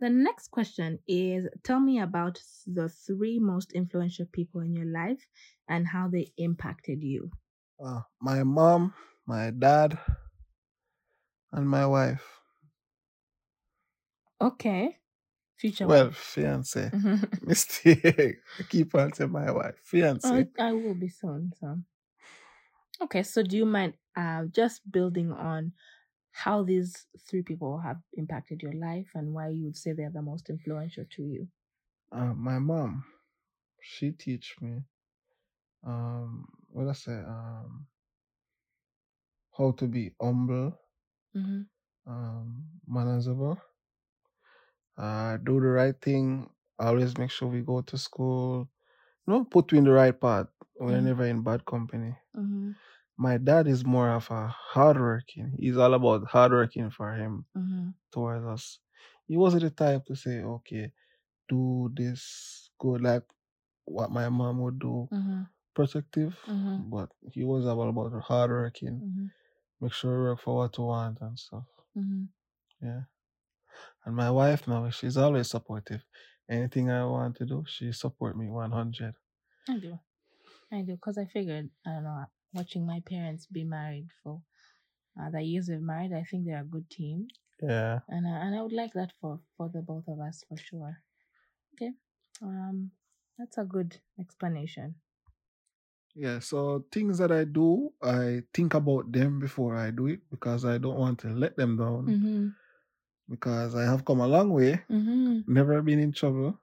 the 0.00 0.10
next 0.10 0.50
question 0.50 0.98
is: 1.06 1.46
Tell 1.62 1.78
me 1.78 2.00
about 2.00 2.40
the 2.66 2.88
three 2.88 3.38
most 3.38 3.72
influential 3.72 4.26
people 4.32 4.62
in 4.62 4.72
your 4.72 4.86
life 4.86 5.24
and 5.68 5.86
how 5.86 6.08
they 6.08 6.32
impacted 6.36 7.02
you. 7.02 7.30
Uh, 7.78 8.00
my 8.20 8.42
mom, 8.42 8.92
my 9.26 9.50
dad, 9.50 9.98
and 11.54 11.68
my 11.68 11.86
wife. 11.86 12.24
Okay, 14.40 14.98
future. 15.56 15.86
Well, 15.86 16.10
fiance. 16.10 16.90
wife. 16.92 17.24
Mistake. 17.42 18.36
I 18.58 18.62
keep 18.68 18.94
on 18.94 19.12
saying 19.12 19.30
my 19.30 19.50
wife. 19.50 19.76
Fiance. 19.82 20.28
I, 20.28 20.46
I 20.58 20.72
will 20.72 20.94
be 20.94 21.08
soon. 21.08 21.52
So, 21.60 21.78
okay. 23.02 23.22
So, 23.22 23.42
do 23.42 23.56
you 23.56 23.64
mind 23.66 23.94
uh, 24.16 24.44
just 24.50 24.80
building 24.90 25.32
on 25.32 25.72
how 26.32 26.64
these 26.64 27.06
three 27.28 27.42
people 27.42 27.78
have 27.78 27.98
impacted 28.14 28.60
your 28.60 28.72
life 28.74 29.06
and 29.14 29.32
why 29.32 29.48
you 29.48 29.64
would 29.66 29.76
say 29.76 29.92
they're 29.92 30.10
the 30.10 30.22
most 30.22 30.50
influential 30.50 31.04
to 31.16 31.22
you? 31.22 31.48
Uh, 32.10 32.34
my 32.34 32.58
mom, 32.58 33.04
she 33.80 34.10
teach 34.10 34.56
me, 34.60 34.82
um, 35.86 36.46
what 36.70 36.88
I 36.88 36.92
say, 36.92 37.12
um, 37.14 37.86
how 39.56 39.70
to 39.72 39.86
be 39.86 40.10
humble, 40.20 40.78
Mm-hmm. 41.36 41.62
um, 42.06 42.64
manageable, 42.86 43.58
uh, 44.98 45.36
do 45.38 45.60
the 45.60 45.66
right 45.68 46.00
thing. 46.00 46.48
Always 46.78 47.16
make 47.18 47.30
sure 47.30 47.48
we 47.48 47.60
go 47.60 47.80
to 47.82 47.98
school. 47.98 48.68
You 49.26 49.32
know, 49.34 49.44
put 49.44 49.72
you 49.72 49.78
in 49.78 49.84
the 49.84 49.92
right 49.92 50.18
path. 50.18 50.46
We're 50.80 51.00
Mhm. 51.00 51.04
never 51.04 51.26
in 51.26 51.42
bad 51.42 51.64
company. 51.64 52.16
Mm-hmm. 52.36 52.72
My 53.16 53.38
dad 53.38 53.66
is 53.68 53.84
more 53.84 54.10
of 54.10 54.30
a 54.30 54.48
hardworking. 54.48 55.54
He's 55.58 55.76
all 55.78 55.94
about 55.94 56.26
hardworking 56.28 56.90
for 56.90 57.14
him 57.14 57.46
Mm-hmm. 57.56 57.90
towards 58.12 58.46
us. 58.46 58.80
He 59.26 59.36
wasn't 59.36 59.62
the 59.64 59.70
type 59.70 60.04
to 60.06 60.16
say, 60.16 60.42
okay, 60.42 60.92
do 61.48 61.90
this, 61.94 62.70
go 62.78 62.90
like 62.90 63.24
what 63.84 64.10
my 64.10 64.28
mom 64.28 64.60
would 64.60 64.78
do, 64.78 65.10
Mm-hmm. 65.12 65.42
protective, 65.74 66.34
Mhm. 66.48 66.90
but 66.90 67.10
he 67.32 67.44
was 67.44 67.66
all 67.66 67.88
about 67.88 68.12
hardworking, 68.22 69.04
Mm-hmm. 69.04 69.26
Make 69.84 69.92
sure 69.92 70.18
we 70.18 70.24
work 70.28 70.40
for 70.40 70.56
what 70.56 70.78
we 70.78 70.84
want 70.84 71.18
and 71.20 71.38
stuff. 71.38 71.68
Mm-hmm. 71.96 72.24
Yeah. 72.86 73.02
And 74.04 74.16
my 74.16 74.30
wife 74.30 74.66
now, 74.66 74.88
she's 74.90 75.16
always 75.16 75.50
supportive. 75.50 76.02
Anything 76.50 76.90
I 76.90 77.04
want 77.04 77.36
to 77.36 77.46
do, 77.46 77.64
she 77.66 77.92
support 77.92 78.36
me 78.36 78.48
100. 78.48 79.14
I 79.68 79.78
do. 79.78 79.98
I 80.72 80.82
do. 80.82 80.94
Because 80.94 81.18
I 81.18 81.26
figured, 81.26 81.70
I 81.86 81.90
don't 81.90 82.04
know, 82.04 82.24
watching 82.52 82.86
my 82.86 83.00
parents 83.08 83.46
be 83.46 83.64
married 83.64 84.08
for 84.22 84.42
uh, 85.20 85.30
the 85.30 85.42
years 85.42 85.66
they've 85.66 85.80
married, 85.80 86.12
I 86.12 86.24
think 86.24 86.46
they're 86.46 86.60
a 86.60 86.64
good 86.64 86.88
team. 86.90 87.28
Yeah. 87.62 88.00
and 88.08 88.26
uh, 88.26 88.40
and 88.44 88.54
I 88.56 88.62
would 88.62 88.72
like 88.72 88.92
that 88.94 89.12
for 89.20 89.40
for 89.56 89.70
the 89.72 89.80
both 89.80 90.04
of 90.08 90.18
us 90.20 90.44
for 90.48 90.58
sure. 90.58 90.98
Okay, 91.74 91.92
um, 92.42 92.90
that's 93.38 93.58
a 93.58 93.64
good 93.64 93.96
explanation. 94.18 94.96
Yeah, 96.16 96.38
so 96.38 96.84
things 96.92 97.18
that 97.18 97.32
I 97.32 97.44
do, 97.44 97.92
I 98.02 98.44
think 98.54 98.74
about 98.74 99.10
them 99.10 99.40
before 99.40 99.74
I 99.74 99.90
do 99.90 100.06
it 100.06 100.20
because 100.30 100.64
I 100.64 100.78
don't 100.78 100.98
want 100.98 101.18
to 101.20 101.28
let 101.34 101.56
them 101.56 101.76
down. 101.76 102.06
Mm-hmm. 102.06 102.48
Because 103.28 103.74
I 103.74 103.84
have 103.84 104.04
come 104.04 104.20
a 104.20 104.26
long 104.28 104.50
way, 104.52 104.82
Mm-hmm. 104.90 105.40
never 105.46 105.82
been 105.82 105.98
in 105.98 106.12
trouble, 106.12 106.60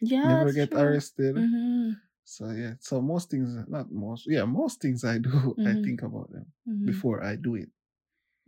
Yeah. 0.00 0.24
never 0.28 0.52
get 0.52 0.70
true. 0.70 0.80
arrested. 0.80 1.36
Mm-hmm. 1.36 1.90
So 2.24 2.50
yeah, 2.50 2.74
so 2.80 3.00
most 3.00 3.30
things, 3.30 3.54
not 3.68 3.90
most, 3.92 4.26
yeah, 4.28 4.44
most 4.44 4.80
things 4.80 5.04
I 5.04 5.18
do, 5.18 5.30
I 5.66 5.74
Mhm. 5.74 5.84
think 5.84 6.02
about 6.02 6.30
them 6.32 6.46
Mm-hmm. 6.68 6.86
before 6.86 7.24
I 7.24 7.36
do 7.36 7.56
it. 7.56 7.70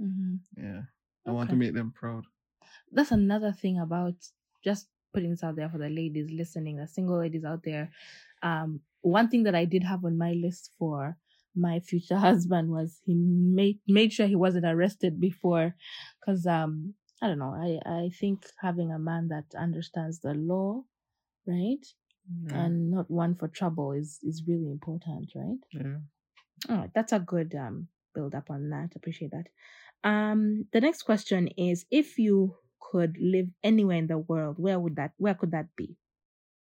Mm-hmm. 0.00 0.36
Yeah, 0.56 0.82
I 1.26 1.30
want 1.32 1.50
to 1.50 1.56
make 1.56 1.74
them 1.74 1.92
proud. 1.92 2.24
that's 2.92 3.12
another 3.12 3.52
thing 3.52 3.78
about 3.78 4.14
just 4.62 4.88
putting 5.12 5.30
this 5.30 5.42
out 5.44 5.56
there 5.56 5.68
for 5.68 5.78
the 5.78 5.88
ladies 5.88 6.30
listening, 6.30 6.76
the 6.76 6.86
single 6.86 7.18
ladies 7.18 7.44
out 7.44 7.62
there. 7.62 7.90
Um, 8.42 8.80
one 9.02 9.28
thing 9.28 9.44
that 9.44 9.54
I 9.54 9.64
did 9.64 9.84
have 9.84 10.04
on 10.04 10.18
my 10.18 10.32
list 10.32 10.70
for 10.78 11.16
my 11.54 11.80
future 11.80 12.18
husband 12.28 12.70
was 12.70 13.00
he 13.04 13.14
made 13.14 13.80
made 13.88 14.12
sure 14.12 14.26
he 14.26 14.36
wasn't 14.36 14.66
arrested 14.66 15.20
before, 15.20 15.74
because 16.20 16.46
um, 16.46 16.94
I 17.22 17.28
don't 17.28 17.38
know. 17.38 17.54
I 17.54 17.78
I 17.90 18.10
think 18.10 18.46
having 18.60 18.92
a 18.92 18.98
man 18.98 19.28
that 19.28 19.46
understands 19.58 20.20
the 20.20 20.34
law, 20.34 20.84
right, 21.46 21.84
Yeah, 22.46 22.66
and 22.66 22.90
not 22.92 23.10
one 23.10 23.34
for 23.34 23.48
trouble 23.48 23.92
is 23.92 24.18
is 24.22 24.44
really 24.46 24.70
important, 24.70 25.32
right? 25.34 25.58
yeah. 25.72 25.98
All 26.68 26.76
right, 26.76 26.90
that's 26.94 27.12
a 27.12 27.18
good 27.20 27.54
um 27.54 27.88
build 28.14 28.34
up 28.34 28.50
on 28.50 28.70
that. 28.70 28.94
Appreciate 28.96 29.32
that. 29.32 29.48
Um, 30.04 30.66
the 30.72 30.80
next 30.80 31.02
question 31.02 31.48
is: 31.56 31.86
If 31.90 32.18
you 32.18 32.56
could 32.80 33.16
live 33.20 33.48
anywhere 33.62 33.98
in 33.98 34.06
the 34.08 34.18
world, 34.18 34.58
where 34.58 34.78
would 34.80 34.96
that? 34.96 35.12
Where 35.18 35.34
could 35.34 35.52
that 35.52 35.74
be? 35.76 35.96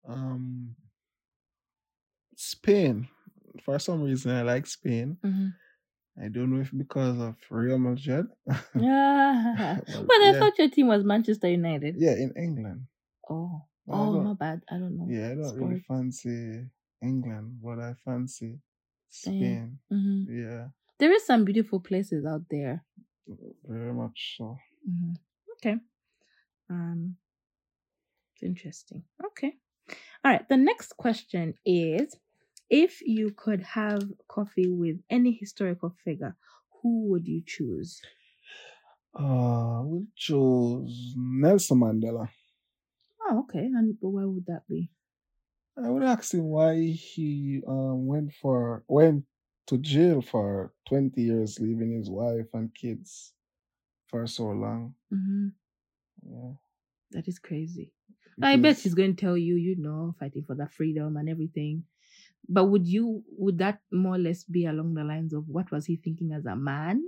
Um, 0.08 0.76
Spain. 2.40 3.08
For 3.66 3.78
some 3.80 4.02
reason, 4.04 4.32
I 4.32 4.44
like 4.44 4.66
Spain. 4.66 5.18
Mm-hmm. 5.26 5.50
I 6.24 6.28
don't 6.30 6.52
know 6.54 6.62
if 6.62 6.72
because 6.76 7.20
of 7.20 7.36
Real 7.50 7.78
Madrid. 7.78 8.28
Yeah, 8.80 9.80
Well, 9.88 10.06
but 10.08 10.20
I 10.24 10.32
yeah. 10.32 10.40
thought 10.40 10.58
your 10.60 10.70
team 10.70 10.88
was 10.88 11.04
Manchester 11.04 11.50
United. 11.50 11.96
yeah, 11.98 12.14
in 12.16 12.32
England. 12.38 12.88
Oh, 13.30 13.66
oh, 13.90 14.24
my 14.24 14.34
bad. 14.34 14.64
I 14.72 14.78
don't 14.78 14.96
know. 14.98 15.08
Yeah, 15.10 15.32
I 15.32 15.36
don't 15.36 15.56
really 15.60 15.80
fancy 15.82 16.66
England, 17.02 17.60
but 17.62 17.80
I 17.80 17.94
fancy 18.06 18.60
Spain. 19.10 19.80
hmm 19.90 20.24
Yeah, 20.30 20.70
There 20.98 21.12
is 21.12 21.26
some 21.26 21.44
beautiful 21.46 21.80
places 21.80 22.26
out 22.26 22.44
there. 22.50 22.86
very 23.68 23.94
much 23.94 24.36
so. 24.38 24.58
hmm 24.88 25.14
Okay. 25.58 25.76
Um, 26.70 27.18
it's 28.34 28.44
interesting. 28.44 29.04
Okay. 29.26 29.54
All 30.24 30.32
right. 30.32 30.48
The 30.48 30.58
next 30.58 30.96
question 30.98 31.56
is 31.66 32.16
if 32.70 33.02
you 33.02 33.32
could 33.32 33.62
have 33.62 34.12
coffee 34.28 34.70
with 34.70 35.02
any 35.10 35.32
historical 35.34 35.90
figure, 35.92 36.38
who 36.82 37.06
would 37.10 37.28
you 37.28 37.44
choose? 37.46 38.02
Uh, 39.14 39.82
we'll 39.86 40.06
choose 40.16 41.14
Nelson 41.18 41.80
Mandela. 41.80 42.30
Oh, 43.22 43.40
okay. 43.46 43.64
And 43.64 43.98
why 44.02 44.26
would 44.26 44.46
that 44.48 44.68
be? 44.68 44.92
I 45.76 45.90
would 45.90 46.04
ask 46.04 46.32
him 46.34 46.44
why 46.46 46.80
he 46.80 47.64
um, 47.66 48.06
went 48.06 48.34
for 48.34 48.84
went 48.88 49.26
to 49.66 49.80
jail 49.80 50.22
for 50.22 50.76
twenty 50.88 51.24
years, 51.24 51.60
leaving 51.60 51.92
his 51.94 52.08
wife 52.10 52.54
and 52.54 52.74
kids 52.76 53.34
for 54.08 54.28
so 54.28 54.50
long. 54.52 54.96
hmm 55.10 55.50
Yeah, 56.24 56.54
That 57.12 57.28
is 57.28 57.38
crazy. 57.38 57.94
I 58.42 58.56
bet 58.58 58.80
he's 58.80 58.96
going 58.96 59.16
to 59.16 59.22
tell 59.22 59.38
you, 59.38 59.56
you 59.56 59.76
know, 59.76 60.16
fighting 60.20 60.44
for 60.44 60.56
that 60.56 60.72
freedom 60.74 61.18
and 61.18 61.30
everything. 61.30 61.86
But 62.50 62.66
would 62.66 62.88
you, 62.88 63.24
would 63.38 63.60
that 63.60 63.80
more 63.92 64.16
or 64.16 64.20
less 64.20 64.44
be 64.44 64.66
along 64.66 64.96
the 64.96 65.04
lines 65.04 65.34
of 65.34 65.48
what 65.48 65.72
was 65.72 65.86
he 65.86 65.98
thinking 65.98 66.34
as 66.34 66.46
a 66.46 66.56
man? 66.56 67.04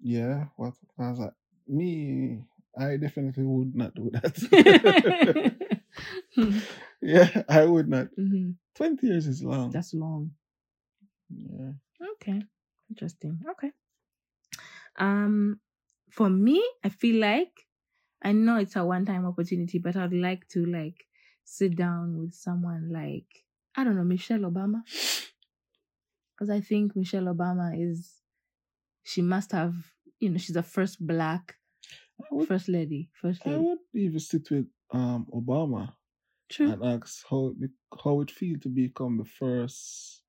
Yeah, 0.00 0.46
what 0.56 0.74
was 0.98 1.18
that? 1.18 1.34
Me, 1.66 2.44
I 2.76 2.96
definitely 2.96 3.44
would 3.44 3.74
not 3.74 3.94
do 3.94 4.10
that. 4.12 5.54
yeah, 7.00 7.42
I 7.48 7.64
would 7.64 7.88
not. 7.88 8.08
hmm 8.16 8.50
Twenty 8.74 9.06
years 9.08 9.26
is 9.26 9.42
long. 9.44 9.70
That's 9.70 9.92
long. 9.94 10.32
yeah. 11.30 11.72
Okay. 12.14 12.42
Interesting. 12.90 13.38
Okay. 13.50 13.70
Um 14.98 15.60
for 16.10 16.28
me, 16.28 16.62
I 16.84 16.88
feel 16.88 17.20
like 17.20 17.66
I 18.22 18.32
know 18.32 18.58
it's 18.58 18.76
a 18.76 18.84
one 18.84 19.04
time 19.04 19.26
opportunity, 19.26 19.78
but 19.78 19.96
I'd 19.96 20.12
like 20.12 20.48
to 20.48 20.64
like 20.66 21.06
sit 21.44 21.76
down 21.76 22.18
with 22.18 22.34
someone 22.34 22.90
like 22.92 23.44
I 23.76 23.84
don't 23.84 23.96
know, 23.96 24.04
Michelle 24.04 24.40
Obama. 24.40 24.82
Because 26.34 26.50
I 26.50 26.60
think 26.60 26.96
Michelle 26.96 27.24
Obama 27.34 27.72
is 27.78 28.22
she 29.04 29.22
must 29.22 29.52
have 29.52 29.74
you 30.20 30.30
know, 30.30 30.38
she's 30.38 30.54
the 30.54 30.62
first 30.62 31.04
black 31.06 31.56
would, 32.30 32.48
first 32.48 32.68
lady. 32.68 33.10
First 33.12 33.46
I 33.46 33.56
would 33.56 33.78
even 33.94 34.20
sit 34.20 34.50
with 34.50 34.68
um 34.90 35.26
Obama 35.32 35.94
True. 36.48 36.72
and 36.72 36.84
ask 36.84 37.24
how 37.28 37.54
it, 37.60 37.70
how 38.04 38.20
it 38.20 38.30
feel 38.30 38.58
to 38.60 38.68
become 38.68 39.16
the 39.18 39.24
first 39.24 40.22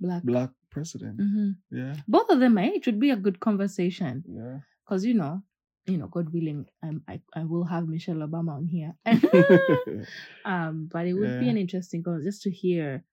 Black. 0.00 0.22
black 0.24 0.50
president. 0.70 1.16
hmm 1.20 1.50
Yeah, 1.70 1.96
Both 2.06 2.30
of 2.30 2.40
them, 2.40 2.58
eh? 2.58 2.72
It 2.74 2.86
would 2.86 3.00
be 3.00 3.10
a 3.10 3.16
good 3.16 3.40
conversation. 3.40 4.24
yeah. 4.28 4.60
Because 4.84 5.04
you 5.04 5.14
know, 5.14 5.42
you 5.88 5.96
know, 5.96 6.06
God 6.06 6.32
willing, 6.32 6.66
I'm, 6.82 7.02
I 7.08 7.20
I 7.34 7.44
will 7.44 7.64
have 7.64 7.88
Michelle 7.88 8.16
Obama 8.16 8.56
on 8.56 8.66
here. 8.66 8.94
um, 10.44 10.88
but 10.92 11.06
it 11.06 11.14
would 11.14 11.40
be 11.40 11.48
an 11.48 11.56
interesting 11.56 12.02
conversation 12.02 12.30
just 12.30 12.42
to 12.42 12.50
hear 12.50 13.04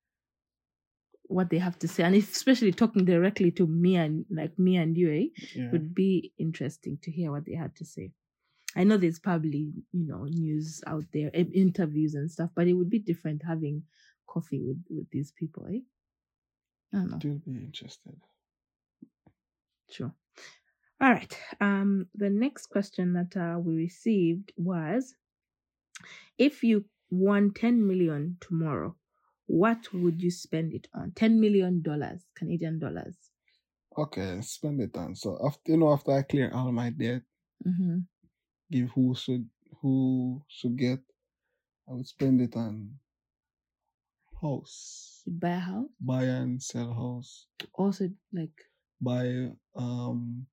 what 1.27 1.49
they 1.49 1.57
have 1.57 1.79
to 1.79 1.87
say, 1.87 2.03
and 2.03 2.15
especially 2.15 2.71
talking 2.71 3.05
directly 3.05 3.51
to 3.51 3.65
me 3.65 3.95
and 3.95 4.25
like 4.29 4.59
me 4.59 4.75
and 4.75 4.97
you, 4.97 5.09
eh, 5.11 5.41
yeah. 5.55 5.71
would 5.71 5.95
be 5.95 6.33
interesting 6.37 6.99
to 7.01 7.11
hear 7.11 7.31
what 7.31 7.45
they 7.45 7.55
had 7.55 7.75
to 7.77 7.85
say. 7.85 8.11
I 8.75 8.83
know 8.83 8.97
there's 8.97 9.19
probably 9.19 9.71
you 9.93 10.05
know 10.05 10.25
news 10.25 10.83
out 10.85 11.05
there, 11.13 11.31
interviews 11.33 12.13
and 12.13 12.29
stuff, 12.29 12.49
but 12.55 12.67
it 12.67 12.73
would 12.73 12.89
be 12.89 12.99
different 12.99 13.41
having 13.47 13.83
coffee 14.27 14.61
with 14.61 14.83
with 14.89 15.09
these 15.11 15.31
people, 15.31 15.65
eh? 15.67 15.79
I 16.93 16.97
don't 16.97 17.11
know. 17.11 17.19
Still 17.19 17.39
be 17.45 17.51
interested. 17.51 18.15
Sure. 19.89 20.13
All 20.99 21.09
right. 21.11 21.37
Um, 21.61 22.09
the 22.13 22.29
next 22.29 22.67
question 22.67 23.13
that 23.13 23.37
uh, 23.37 23.59
we 23.59 23.75
received 23.75 24.51
was 24.57 25.15
if 26.37 26.63
you 26.63 26.85
won 27.09 27.53
10 27.53 27.85
million 27.85 28.37
tomorrow, 28.39 28.95
what 29.47 29.93
would 29.93 30.21
you 30.21 30.31
spend 30.31 30.73
it 30.73 30.87
on? 30.93 31.11
10 31.11 31.39
million 31.41 31.81
dollars, 31.81 32.25
Canadian 32.35 32.79
dollars. 32.79 33.31
Okay, 33.97 34.39
spend 34.41 34.79
it 34.81 34.95
on. 34.95 35.15
So 35.15 35.37
after 35.45 35.71
you 35.73 35.77
know, 35.77 35.91
after 35.91 36.11
I 36.13 36.21
clear 36.21 36.49
all 36.53 36.71
my 36.71 36.91
debt, 36.91 37.23
Mm-hmm. 37.65 37.99
give 38.71 38.89
who 38.91 39.15
should 39.15 39.49
who 39.81 40.43
should 40.47 40.77
get, 40.77 40.99
I 41.87 41.93
would 41.93 42.07
spend 42.07 42.41
it 42.41 42.55
on 42.57 42.99
house, 44.41 45.25
You'd 45.25 45.39
buy 45.39 45.49
a 45.49 45.59
house. 45.59 45.89
buy 45.99 46.25
and 46.25 46.61
sell 46.63 46.93
house, 46.93 47.47
Also, 47.73 48.09
like, 48.33 48.71
buy 49.01 49.51
um 49.75 50.47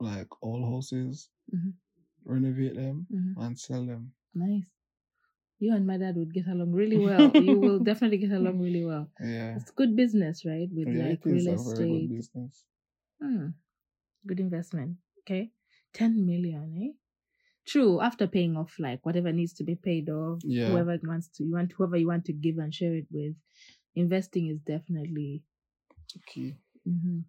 like 0.00 0.28
all 0.42 0.64
houses, 0.64 1.30
Mhm. 1.52 1.72
renovate 2.24 2.76
them 2.76 3.06
mhm, 3.10 3.34
and 3.38 3.58
sell 3.58 3.86
them. 3.86 4.12
nice. 4.34 4.70
You 5.58 5.74
and 5.74 5.86
my 5.86 5.98
dad 5.98 6.16
would 6.16 6.32
get 6.34 6.46
along 6.48 6.72
really 6.72 6.98
well. 7.10 7.32
you 7.42 7.60
will 7.60 7.80
definitely 7.80 8.18
get 8.18 8.32
along 8.32 8.60
really 8.60 8.84
well. 8.84 9.10
Yeah, 9.20 9.56
It's 9.56 9.70
good 9.70 9.96
business, 9.96 10.44
right? 10.46 10.68
With 10.72 10.88
yeah, 10.88 11.08
like 11.08 11.24
real 11.24 11.46
very 11.64 11.86
good 11.86 12.08
estate. 12.08 12.10
business. 12.10 12.64
Hmm. 13.20 13.48
Good 14.26 14.40
investment. 14.40 14.98
Okay. 15.20 15.52
10 15.92 16.26
million, 16.26 16.66
eh? 16.82 16.92
True, 17.66 18.00
after 18.00 18.26
paying 18.28 18.56
off 18.56 18.78
like 18.78 19.04
whatever 19.06 19.32
needs 19.32 19.52
to 19.54 19.64
be 19.64 19.76
paid 19.76 20.08
off, 20.10 20.42
Yeah. 20.44 20.68
whoever 20.68 20.98
wants 21.04 21.28
to 21.36 21.44
you 21.44 21.52
want 21.54 21.72
whoever 21.72 21.96
you 21.96 22.08
want 22.08 22.24
to 22.26 22.32
give 22.34 22.58
and 22.58 22.74
share 22.74 22.94
it 22.96 23.08
with. 23.10 23.36
Investing 23.96 24.48
is 24.48 24.60
definitely 24.60 25.44
Key, 26.26 26.54
hmm 26.84 27.20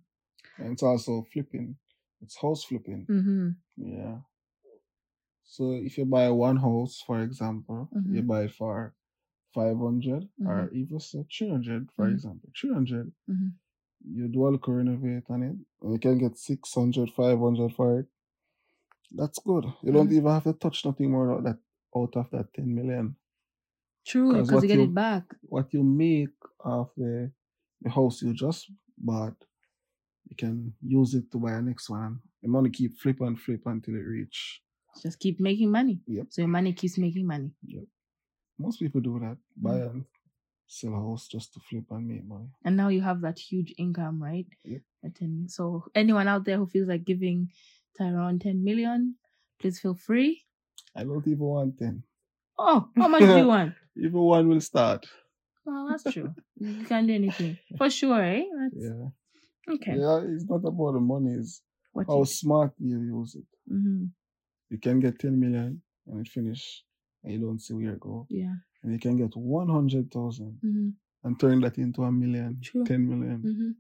and 0.58 0.74
it's 0.74 0.84
also 0.84 1.24
flipping. 1.32 1.78
It's 2.22 2.38
house 2.42 2.64
flipping. 2.64 3.06
hmm 3.06 3.50
Yeah. 3.78 4.20
So 5.44 5.72
if 5.74 5.98
you 5.98 6.06
buy 6.06 6.30
one 6.30 6.58
house, 6.58 7.02
for 7.06 7.22
example, 7.22 7.90
you 7.94 8.22
Mhm. 8.22 8.28
buy 8.28 8.48
for 8.48 8.94
five 9.54 9.78
hundred 9.78 10.30
or 10.46 10.70
even 10.72 11.00
so 11.00 11.26
three 11.32 11.50
hundred, 11.50 11.92
for 11.94 12.06
Mhm. 12.06 12.14
example, 12.14 12.50
three 12.60 12.74
hundred. 12.74 13.14
Mhm. 13.30 13.54
You 14.04 14.28
do 14.28 14.48
a 14.48 14.50
little 14.50 14.74
renovate 14.74 15.30
on 15.30 15.44
it, 15.44 15.58
and 15.82 15.94
you 15.94 16.00
can 16.00 16.18
get 16.18 16.38
600, 16.38 17.10
500 17.12 17.74
for 17.74 18.00
it. 18.00 18.08
That's 19.12 19.40
good. 19.40 19.66
You 19.84 19.92
don't 19.92 20.10
Mhm. 20.10 20.18
even 20.18 20.32
have 20.32 20.44
to 20.44 20.54
touch 20.54 20.86
nothing 20.86 21.12
more 21.12 21.32
out 21.32 21.44
that 21.44 21.60
out 21.96 22.16
of 22.16 22.30
that 22.32 22.54
10 22.54 22.74
million. 22.76 23.16
True, 24.06 24.34
because 24.42 24.64
you 24.64 24.68
get 24.70 24.78
you- 24.80 24.84
it 24.86 24.94
back. 24.94 25.36
What 25.44 25.74
you 25.74 25.84
make 25.84 26.36
of 26.60 26.94
the 26.96 27.32
the 27.82 27.90
house 27.92 28.22
you 28.24 28.34
just 28.34 28.72
bought, 28.98 29.38
you 30.30 30.36
can 30.36 30.74
use 30.82 31.14
it 31.14 31.32
to 31.32 31.38
buy 31.38 31.54
a 31.54 31.62
next 31.62 31.90
one. 31.90 32.20
The 32.42 32.50
money 32.50 32.70
keep 32.70 32.98
flip 33.00 33.22
and 33.22 33.40
flip 33.40 33.62
until 33.66 33.96
it 33.96 34.00
reach. 34.06 34.62
Just 35.02 35.20
keep 35.20 35.40
making 35.40 35.72
money. 35.72 36.00
Yep. 36.08 36.28
So 36.30 36.42
your 36.42 36.50
money 36.50 36.74
keeps 36.74 36.98
making 36.98 37.28
money. 37.28 37.52
Yep. 37.66 37.84
Most 38.60 38.80
people 38.80 39.02
do 39.02 39.20
that. 39.20 39.38
Buy 39.56 39.76
Mm. 39.80 39.90
and 39.92 40.06
sell 40.68 40.94
a 40.94 40.98
house 40.98 41.28
just 41.28 41.54
to 41.54 41.60
flip 41.60 41.86
and 41.92 42.08
make 42.08 42.26
money. 42.26 42.50
And 42.66 42.76
now 42.76 42.90
you 42.90 43.02
have 43.02 43.22
that 43.22 43.40
huge 43.40 43.74
income, 43.78 44.22
right? 44.22 44.48
Yep. 44.64 44.82
10 45.16 45.46
So 45.48 45.86
anyone 45.96 46.28
out 46.28 46.44
there 46.44 46.58
who 46.58 46.66
feels 46.68 46.88
like 46.90 47.06
giving 47.06 47.50
Tyrone 47.98 48.40
10 48.40 48.64
million, 48.64 49.16
please 49.60 49.80
feel 49.80 49.94
free. 49.96 50.44
I 50.96 51.04
don't 51.04 51.26
even 51.28 51.40
want 51.40 51.78
ten. 51.78 52.04
Oh, 52.58 52.90
how 52.96 53.08
much 53.08 53.22
do 53.22 53.38
you 53.38 53.48
want? 53.56 53.74
Even 53.96 54.20
one 54.20 54.48
will 54.50 54.62
start. 54.62 55.06
Well, 55.64 55.88
that's 55.90 56.12
true. 56.12 56.34
You 56.60 56.86
can't 56.86 57.08
do 57.08 57.14
anything. 57.14 57.58
For 57.78 57.90
sure, 57.90 58.22
eh? 58.24 58.44
That's, 58.60 58.76
Yeah. 58.76 59.10
Okay. 59.70 59.98
Yeah, 59.98 60.22
it's 60.24 60.46
not 60.46 60.64
about 60.66 60.94
the 60.94 61.00
money, 61.00 61.34
it's 61.36 61.62
What 61.94 62.08
how 62.08 62.20
you, 62.20 62.26
smart 62.26 62.74
you 62.80 63.00
use 63.02 63.36
it. 63.36 63.46
hmm 63.68 64.06
You 64.70 64.78
can 64.80 65.00
get 65.00 65.20
10 65.20 65.40
million 65.40 65.82
and 66.08 66.26
it 66.26 66.30
finish 66.32 66.84
and 67.24 67.34
you 67.34 67.40
don't 67.40 67.60
see 67.62 67.74
where 67.74 67.94
it 67.94 68.00
go. 68.00 68.28
Yeah. 68.30 68.56
And 68.84 68.94
you 68.94 69.00
can 69.00 69.18
get 69.18 69.36
100,000 69.36 70.60
hmm 70.62 70.90
and 71.24 71.40
turn 71.40 71.60
that 71.62 71.78
into 71.78 72.04
a 72.04 72.12
million, 72.12 72.60
True. 72.62 72.86
10 72.86 73.08
million. 73.10 73.42
hmm 73.42 73.72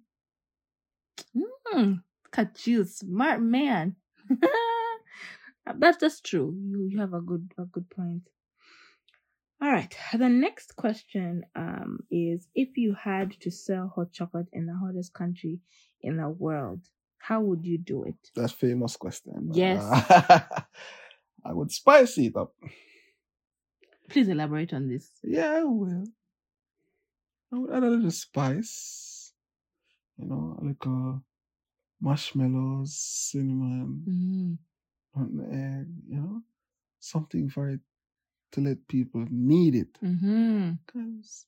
Mm, 1.73 2.02
at 2.34 2.65
you, 2.67 2.84
smart 2.86 3.41
man. 3.41 3.95
That's 5.76 5.97
just 5.97 6.26
true. 6.26 6.56
You 6.58 6.88
you 6.89 7.00
have 7.00 7.13
a 7.13 7.21
good 7.21 7.54
a 7.58 7.65
good 7.65 7.89
point. 7.89 8.28
All 9.60 9.72
right. 9.72 9.96
The 10.13 10.30
next 10.30 10.76
question 10.76 11.43
um 11.56 12.00
is 12.12 12.48
if 12.54 12.78
you 12.78 12.93
had 12.93 13.32
to 13.41 13.50
sell 13.52 13.88
hot 13.96 14.12
chocolate 14.12 14.50
in 14.54 14.65
the 14.67 14.76
hottest 14.76 15.13
country 15.13 15.60
in 16.02 16.17
the 16.17 16.30
world, 16.30 16.82
how 17.17 17.41
would 17.41 17.65
you 17.65 17.78
do 17.78 18.04
it? 18.04 18.20
That 18.36 18.52
famous 18.52 18.96
question. 18.98 19.50
Yes. 19.54 19.82
I 21.46 21.54
would 21.54 21.72
spice 21.72 22.17
it 22.17 22.36
up. 22.36 22.54
Please 24.10 24.28
elaborate 24.28 24.74
on 24.74 24.88
this. 24.88 25.10
Yeah, 25.24 25.50
I 25.52 25.63
will. 25.63 26.06
I 27.52 27.58
would 27.58 27.72
add 27.72 27.84
a 27.84 27.89
little 27.89 28.12
spice. 28.12 29.34
You 30.17 30.26
know, 30.28 30.58
like 30.62 30.86
uh, 30.86 31.20
marshmallows, 32.02 32.96
cinnamon, 32.98 34.04
Mm, 34.08 34.58
and 35.15 35.54
egg, 35.54 35.88
you 36.10 36.17
know, 36.17 36.43
something 37.00 37.50
for 37.50 37.70
it 37.70 37.82
to 38.54 38.62
let 38.62 38.88
people 38.88 39.26
need 39.30 39.76
it. 39.76 39.94
mm-hmm. 40.04 40.72
Because 40.86 41.46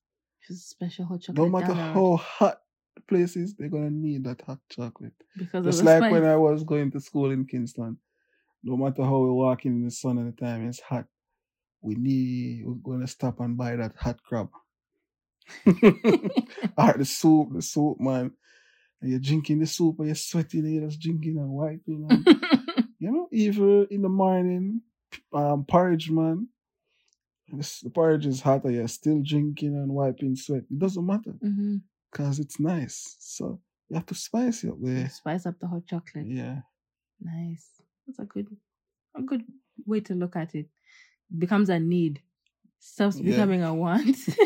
Just 0.48 0.70
special 0.70 1.06
hot 1.06 1.22
chocolate. 1.22 1.38
no 1.38 1.50
matter 1.50 1.74
down 1.74 1.94
how 1.94 2.18
hot 2.18 2.62
the 2.96 3.02
place 3.04 3.36
is, 3.36 3.56
they're 3.56 3.70
gonna 3.70 3.90
need 3.92 4.24
that 4.26 4.42
hot 4.42 4.60
chocolate. 4.70 5.14
because 5.38 5.66
Just 5.66 5.84
like 5.84 6.00
spice. 6.00 6.12
when 6.12 6.26
I 6.26 6.36
was 6.36 6.64
going 6.64 6.92
to 6.92 7.00
school 7.00 7.32
in 7.32 7.46
Kingston, 7.46 7.98
no 8.64 8.76
matter 8.76 9.04
how 9.04 9.20
we're 9.20 9.32
walking 9.34 9.72
in 9.74 9.86
the 9.86 9.92
sun 9.92 10.20
at 10.20 10.26
the 10.36 10.46
time 10.46 10.68
it's 10.68 10.80
hot, 10.82 11.06
we 11.82 11.96
need 11.96 12.64
we're 12.66 12.74
gonna 12.76 13.08
stop 13.08 13.40
and 13.40 13.58
buy 13.58 13.76
that 13.76 13.96
hot 13.96 14.22
crab. 14.24 14.50
or 15.66 16.94
the 16.98 17.06
soup, 17.06 17.50
the 17.54 17.62
soup, 17.62 18.00
man. 18.00 18.32
And 19.02 19.12
you're 19.12 19.20
drinking 19.20 19.60
the 19.60 19.66
soup 19.66 19.96
and 20.00 20.08
you're 20.08 20.16
sweating 20.16 20.62
and 20.66 20.74
you're 20.76 20.88
just 20.88 21.00
drinking 21.00 21.38
and 21.38 21.50
wiping 21.50 22.06
and 22.10 22.28
you 23.00 23.12
know, 23.12 23.28
even 23.32 23.88
in 23.90 24.02
the 24.02 24.10
morning, 24.10 24.82
um 25.34 25.64
porridge 25.66 26.10
man. 26.12 26.48
The 27.52 27.90
porridge 27.90 28.26
is 28.26 28.42
hot 28.42 28.64
and 28.66 28.76
you're 28.76 28.88
still 28.88 29.22
drinking 29.24 29.76
and 29.76 29.92
wiping 29.92 30.36
sweat. 30.36 30.64
It 30.70 30.80
doesn't 30.80 31.06
matter 31.06 31.34
because 32.12 32.40
it's 32.40 32.60
nice. 32.60 33.16
So 33.20 33.60
you 33.90 33.96
have 33.96 34.06
to 34.08 34.16
spice 34.16 34.64
it 34.64 34.70
up 34.72 34.78
there. 34.82 35.10
Spice 35.10 35.46
up 35.46 35.60
the 35.60 35.68
hot 35.68 35.86
chocolate. 35.88 36.28
Yeah. 36.28 36.60
Nice. 37.22 37.68
That's 38.08 38.20
a 38.20 38.26
good, 38.26 38.48
a 39.16 39.22
good 39.22 39.44
way 39.86 40.00
to 40.02 40.14
look 40.14 40.36
at 40.36 40.56
it. 40.56 40.68
Becomes 41.38 41.70
a 41.70 41.80
need, 41.80 42.22
stops 42.80 43.18
Yeah. 43.20 43.32
becoming 43.32 43.64
a 43.64 43.74
want. 43.74 44.18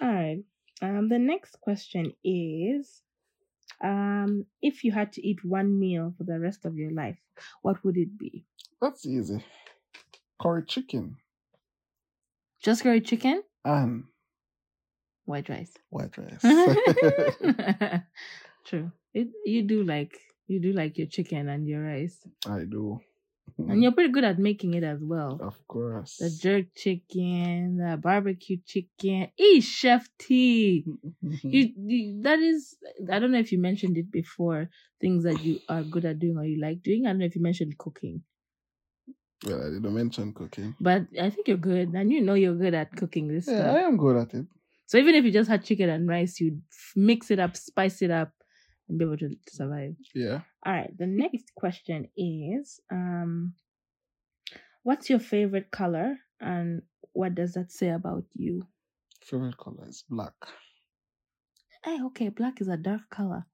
All 0.00 0.12
right. 0.12 0.42
Um, 0.82 1.08
the 1.08 1.18
next 1.18 1.60
question 1.60 2.12
is, 2.24 3.02
um, 3.82 4.44
if 4.60 4.84
you 4.84 4.92
had 4.92 5.12
to 5.14 5.26
eat 5.26 5.44
one 5.44 5.78
meal 5.78 6.14
for 6.18 6.24
the 6.24 6.38
rest 6.38 6.64
of 6.64 6.76
your 6.76 6.90
life, 6.92 7.16
what 7.62 7.82
would 7.84 7.96
it 7.96 8.18
be? 8.18 8.44
That's 8.80 9.06
easy. 9.06 9.44
Curry 10.44 10.62
chicken 10.66 11.16
Just 12.62 12.82
curry 12.82 13.00
chicken, 13.00 13.42
and 13.64 14.04
white 15.24 15.48
rice. 15.48 15.72
white 15.90 16.16
rice. 16.18 16.44
True. 18.66 18.92
It, 19.12 19.28
you 19.44 19.62
do 19.62 19.82
like 19.84 20.12
you 20.46 20.60
do 20.60 20.72
like 20.72 20.98
your 20.98 21.06
chicken 21.06 21.48
and 21.48 21.66
your 21.66 21.82
rice, 21.82 22.18
I 22.46 22.64
do. 22.64 23.00
and 23.58 23.82
you're 23.82 23.92
pretty 23.92 24.12
good 24.12 24.24
at 24.24 24.38
making 24.38 24.74
it 24.74 24.82
as 24.84 25.00
well. 25.02 25.38
of 25.42 25.56
course. 25.68 26.16
the 26.18 26.28
jerk 26.30 26.66
chicken, 26.74 27.76
the 27.78 27.96
barbecue 27.96 28.58
chicken. 28.66 29.28
Eat 29.38 29.62
chef 29.62 30.08
T. 30.18 30.84
You, 31.42 31.72
you 31.76 32.22
that 32.22 32.38
is 32.40 32.76
I 33.10 33.18
don't 33.18 33.32
know 33.32 33.38
if 33.38 33.52
you 33.52 33.58
mentioned 33.60 33.96
it 33.98 34.10
before. 34.10 34.68
Things 35.00 35.24
that 35.24 35.42
you 35.44 35.60
are 35.68 35.82
good 35.82 36.04
at 36.04 36.18
doing 36.18 36.36
or 36.38 36.44
you 36.44 36.60
like 36.60 36.82
doing. 36.82 37.06
I 37.06 37.10
don't 37.10 37.18
know 37.20 37.26
if 37.26 37.36
you 37.36 37.42
mentioned 37.42 37.76
cooking, 37.78 38.22
well, 39.46 39.60
I 39.60 39.70
didn't 39.70 39.94
mention 39.94 40.32
cooking. 40.32 40.74
but 40.80 41.02
I 41.20 41.30
think 41.30 41.48
you're 41.48 41.56
good, 41.56 41.92
and 41.94 42.12
you 42.12 42.20
know 42.20 42.34
you're 42.34 42.54
good 42.54 42.74
at 42.74 42.94
cooking 42.96 43.28
this 43.28 43.46
Yeah, 43.46 43.54
stuff. 43.54 43.76
I 43.76 43.80
am 43.80 43.96
good 43.96 44.16
at 44.16 44.34
it. 44.34 44.46
So 44.86 44.98
even 44.98 45.14
if 45.14 45.24
you 45.24 45.32
just 45.32 45.48
had 45.50 45.64
chicken 45.64 45.88
and 45.88 46.06
rice, 46.08 46.40
you'd 46.40 46.62
mix 46.96 47.30
it 47.30 47.38
up, 47.38 47.56
spice 47.56 48.02
it 48.02 48.10
up, 48.10 48.32
and 48.88 48.98
be 48.98 49.04
able 49.04 49.16
to, 49.18 49.28
to 49.30 49.50
survive. 49.50 49.96
Yeah. 50.14 50.40
All 50.66 50.72
right. 50.72 50.96
The 50.96 51.06
next 51.06 51.52
question 51.56 52.08
is, 52.16 52.80
um, 52.90 53.54
what's 54.82 55.08
your 55.10 55.18
favorite 55.18 55.70
color, 55.70 56.16
and 56.40 56.82
what 57.12 57.34
does 57.34 57.54
that 57.54 57.72
say 57.72 57.88
about 57.90 58.24
you? 58.34 58.62
Favorite 59.22 59.56
color 59.56 59.88
is 59.88 60.04
black. 60.08 60.34
Hey, 61.84 61.98
okay, 62.02 62.28
black 62.28 62.60
is 62.60 62.68
a 62.68 62.76
dark 62.76 63.08
color. 63.10 63.46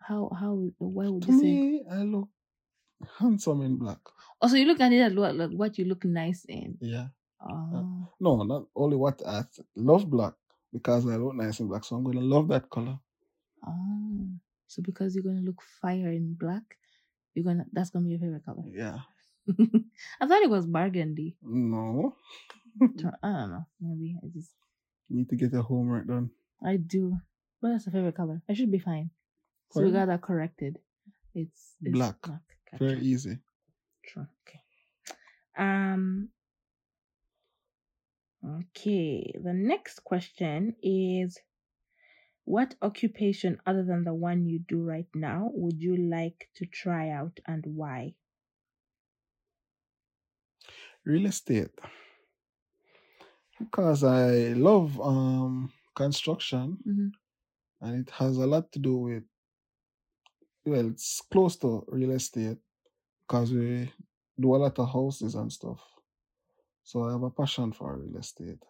How 0.00 0.30
how 0.38 0.70
why 0.78 1.08
would 1.08 1.22
To 1.24 1.32
you 1.32 1.38
say? 1.38 1.44
me, 1.44 1.84
I 1.90 2.02
look 2.02 2.28
handsome 3.18 3.62
in 3.62 3.76
black. 3.76 3.98
Oh, 4.40 4.48
so 4.48 4.56
you 4.56 4.66
look 4.66 4.80
at 4.80 4.92
it 4.92 5.00
at 5.00 5.14
what 5.14 5.34
like 5.36 5.50
what 5.50 5.78
you 5.78 5.84
look 5.86 6.04
nice 6.04 6.44
in. 6.48 6.76
Yeah. 6.80 7.08
Uh, 7.40 7.52
oh, 7.52 8.08
No, 8.20 8.42
not 8.42 8.66
only 8.74 8.96
what 8.96 9.20
I 9.26 9.44
love 9.76 10.08
black 10.10 10.34
because 10.72 11.06
I 11.06 11.16
look 11.16 11.34
nice 11.34 11.60
in 11.60 11.68
black, 11.68 11.84
so 11.84 11.96
I'm 11.96 12.04
gonna 12.04 12.20
love 12.20 12.48
that 12.48 12.68
color. 12.70 12.98
oh. 13.66 14.28
So 14.68 14.82
because 14.82 15.14
you're 15.14 15.24
gonna 15.24 15.40
look 15.46 15.62
fire 15.80 16.10
in 16.10 16.34
black, 16.34 16.64
you're 17.34 17.44
gonna 17.44 17.64
that's 17.72 17.90
gonna 17.90 18.04
be 18.04 18.10
your 18.12 18.20
favorite 18.20 18.44
color. 18.44 18.64
Yeah. 18.66 18.98
I 20.20 20.26
thought 20.26 20.42
it 20.42 20.50
was 20.50 20.66
burgundy. 20.66 21.36
No. 21.42 22.16
I 22.82 22.86
don't 23.22 23.50
know. 23.50 23.66
Maybe 23.80 24.16
I 24.22 24.26
just 24.34 24.50
Need 25.08 25.28
to 25.30 25.36
get 25.36 25.52
your 25.52 25.62
homework 25.62 26.08
done. 26.08 26.30
I 26.64 26.76
do, 26.78 27.16
but 27.62 27.68
that's 27.70 27.86
a 27.86 27.92
favorite 27.92 28.16
color. 28.16 28.42
I 28.50 28.54
should 28.54 28.72
be 28.72 28.80
fine. 28.80 29.10
So 29.70 29.82
we 29.82 29.92
got 29.92 30.06
that 30.08 30.20
corrected. 30.20 30.78
It's, 31.32 31.74
it's 31.80 31.92
Black. 31.92 32.20
Black. 32.22 32.40
Gotcha. 32.70 32.78
Very 32.78 33.00
easy. 33.02 33.40
True. 34.02 34.26
Okay. 34.42 34.62
Um. 35.56 36.30
Okay. 38.42 39.30
The 39.38 39.52
next 39.52 40.00
question 40.04 40.74
is, 40.82 41.38
what 42.46 42.76
occupation 42.80 43.60
other 43.66 43.84
than 43.84 44.04
the 44.04 44.14
one 44.14 44.46
you 44.46 44.58
do 44.58 44.82
right 44.82 45.14
now 45.14 45.50
would 45.52 45.82
you 45.82 45.94
like 45.94 46.48
to 46.54 46.64
try 46.64 47.10
out 47.10 47.40
and 47.44 47.66
why? 47.76 48.14
Real 51.04 51.26
estate. 51.26 51.80
Because 53.58 54.02
I 54.04 54.52
love 54.54 55.00
um 55.00 55.72
construction 55.94 56.84
Mhm. 56.84 57.16
and 57.80 58.00
it 58.06 58.10
has 58.12 58.36
a 58.38 58.46
lot 58.46 58.72
to 58.72 58.78
do 58.78 58.96
with 58.98 59.24
well, 60.66 60.88
it's 60.90 61.22
close 61.30 61.56
to 61.58 61.84
real 61.88 62.10
estate 62.12 62.58
because 63.26 63.52
we 63.52 63.92
do 64.40 64.54
a 64.54 64.58
lot 64.58 64.78
of 64.78 64.92
houses 64.92 65.34
and 65.34 65.52
stuff. 65.52 65.82
So 66.84 67.04
I 67.04 67.12
have 67.12 67.22
a 67.22 67.30
passion 67.30 67.72
for 67.72 67.98
real 67.98 68.16
estate. 68.16 68.64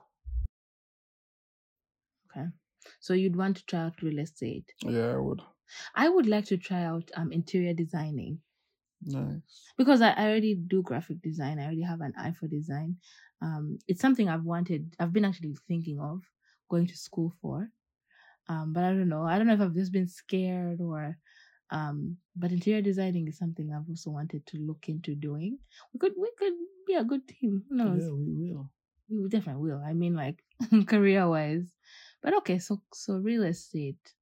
Okay. 2.31 2.47
So 3.01 3.15
you'd 3.15 3.37
want 3.37 3.57
to 3.59 3.67
try 3.67 3.81
out 3.81 4.03
real 4.03 4.19
estate. 4.19 4.73
Yeah, 4.83 5.15
I 5.15 5.19
would. 5.19 5.43
I 5.95 6.09
would 6.09 6.27
like 6.27 6.45
to 6.47 6.57
try 6.57 6.85
out 6.85 7.11
um 7.17 7.33
interior 7.33 7.75
designing. 7.75 8.43
Nice. 9.03 9.75
because 9.77 10.01
I, 10.01 10.11
I 10.13 10.29
already 10.31 10.55
do 10.55 10.83
graphic 10.83 11.21
design. 11.23 11.59
I 11.59 11.65
already 11.67 11.83
have 11.83 12.01
an 12.01 12.15
eye 12.17 12.33
for 12.33 12.49
design. 12.49 12.97
Um, 13.43 13.79
it's 13.87 14.01
something 14.01 14.29
I've 14.29 14.45
wanted. 14.45 14.97
I've 14.99 15.13
been 15.13 15.25
actually 15.25 15.57
thinking 15.69 16.01
of 16.01 16.23
going 16.71 16.87
to 16.87 16.97
school 16.97 17.33
for. 17.43 17.71
Um, 18.49 18.73
but 18.73 18.85
I 18.85 18.91
don't 18.91 19.09
know. 19.09 19.25
I 19.25 19.39
don't 19.39 19.47
know 19.47 19.55
if 19.55 19.61
I've 19.61 19.75
just 19.75 19.93
been 19.93 20.09
scared 20.09 20.81
or. 20.81 21.19
Um, 21.71 22.19
but 22.37 22.53
interior 22.53 22.83
designing 22.83 23.27
is 23.29 23.39
something 23.39 23.73
I've 23.73 23.89
also 23.89 24.11
wanted 24.11 24.47
to 24.47 24.59
look 24.59 24.89
into 24.89 25.15
doing. 25.15 25.59
We 25.93 25.99
could 25.99 26.13
we 26.17 26.31
could 26.39 26.55
be 26.87 26.95
a 26.95 27.05
good 27.05 27.27
team. 27.27 27.65
Who 27.69 27.77
knows? 27.77 28.03
Yeah, 28.03 28.11
we 28.11 28.33
will. 28.35 28.71
We 29.09 29.29
definitely 29.29 29.71
will. 29.71 29.83
I 29.85 29.93
mean, 29.93 30.15
like 30.15 30.43
career 30.87 31.29
wise. 31.29 31.73
But 32.23 32.37
okay, 32.39 32.59
so 32.59 32.81
so 32.93 33.15
real 33.19 33.43
estate. 33.45 34.15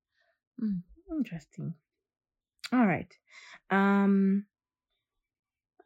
Hmm, 0.58 0.78
interesting. 1.10 1.74
All 2.72 2.86
right. 2.86 3.12
Um. 3.70 4.46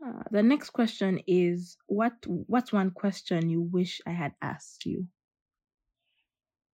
uh, 0.04 0.22
the 0.30 0.42
next 0.42 0.70
question 0.70 1.20
is 1.26 1.76
what 1.86 2.14
What's 2.26 2.72
one 2.72 2.90
question 2.90 3.48
you 3.48 3.62
wish 3.62 4.00
I 4.06 4.12
had 4.12 4.34
asked 4.40 4.86
you? 4.86 5.08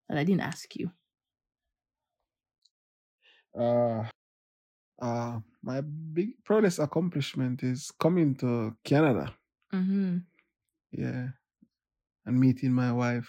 that 0.08 0.18
I 0.18 0.24
didn't 0.24 0.42
ask 0.42 0.74
you? 0.76 0.90
Uh, 3.58 4.04
uh, 5.04 5.38
my 5.62 5.80
big 5.82 6.30
proudest 6.44 6.78
accomplishment 6.78 7.62
is 7.62 7.92
coming 8.00 8.34
to 8.36 8.74
Canada. 8.84 9.34
Mm-hmm. 9.72 10.18
Yeah. 10.92 11.28
And 12.26 12.40
meeting 12.40 12.72
my 12.72 12.90
wife, 12.92 13.28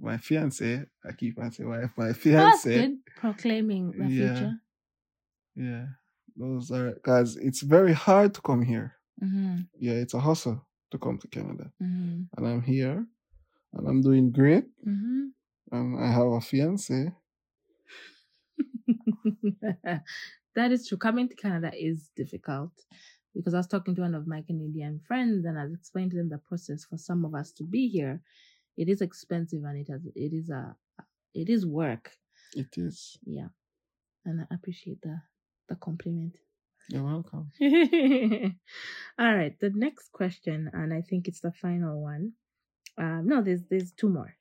my 0.00 0.16
fiance. 0.16 0.84
I 1.04 1.12
keep 1.12 1.38
on 1.38 1.52
saying 1.52 1.68
wife, 1.68 1.90
my 1.96 2.12
fiance. 2.14 2.96
Proclaiming 3.16 3.92
the 3.92 4.06
Yeah. 4.08 4.34
future. 4.34 4.54
Yeah. 5.54 5.86
Those 6.36 6.70
are 6.72 6.92
because 6.94 7.36
it's 7.36 7.60
very 7.60 7.92
hard 7.92 8.32
to 8.34 8.40
come 8.40 8.62
here. 8.62 8.96
Mm-hmm. 9.22 9.68
Yeah, 9.78 9.96
it's 10.00 10.14
a 10.14 10.20
hustle 10.20 10.64
to 10.92 10.98
come 10.98 11.18
to 11.18 11.28
Canada. 11.28 11.70
Mm-hmm. 11.82 12.22
And 12.36 12.46
I'm 12.48 12.62
here 12.62 13.04
and 13.74 13.86
I'm 13.88 14.00
doing 14.00 14.32
great. 14.32 14.64
Mm-hmm. 14.86 15.26
And 15.72 15.86
I 16.04 16.08
have 16.10 16.26
a 16.32 16.40
fiance. 16.40 17.12
that 20.56 20.72
is 20.72 20.88
true. 20.88 20.98
Coming 20.98 21.28
to 21.28 21.34
Canada 21.34 21.70
is 21.74 22.10
difficult 22.16 22.72
because 23.34 23.54
I 23.54 23.58
was 23.58 23.66
talking 23.66 23.94
to 23.96 24.02
one 24.02 24.14
of 24.14 24.26
my 24.26 24.42
Canadian 24.42 25.00
friends 25.06 25.44
and 25.44 25.58
I 25.58 25.64
was 25.64 25.74
explaining 25.74 26.10
to 26.10 26.16
them 26.16 26.28
the 26.28 26.38
process 26.38 26.84
for 26.84 26.98
some 26.98 27.24
of 27.24 27.34
us 27.34 27.52
to 27.52 27.64
be 27.64 27.88
here. 27.88 28.20
It 28.76 28.88
is 28.88 29.00
expensive 29.00 29.64
and 29.64 29.78
it 29.78 29.90
has 29.90 30.02
it 30.14 30.32
is 30.32 30.50
a 30.50 30.74
it 31.34 31.48
is 31.48 31.66
work. 31.66 32.10
It 32.54 32.76
is. 32.76 33.16
Yeah. 33.24 33.48
And 34.24 34.42
I 34.42 34.54
appreciate 34.54 35.00
the 35.02 35.20
the 35.68 35.76
compliment. 35.76 36.36
You're 36.88 37.04
welcome. 37.04 37.50
All 39.18 39.34
right, 39.34 39.58
the 39.60 39.70
next 39.74 40.10
question, 40.12 40.68
and 40.72 40.92
I 40.92 41.00
think 41.00 41.28
it's 41.28 41.40
the 41.40 41.52
final 41.52 42.02
one. 42.02 42.32
Um, 42.98 43.22
no, 43.26 43.40
there's 43.40 43.62
there's 43.70 43.92
two 43.92 44.08
more. 44.08 44.34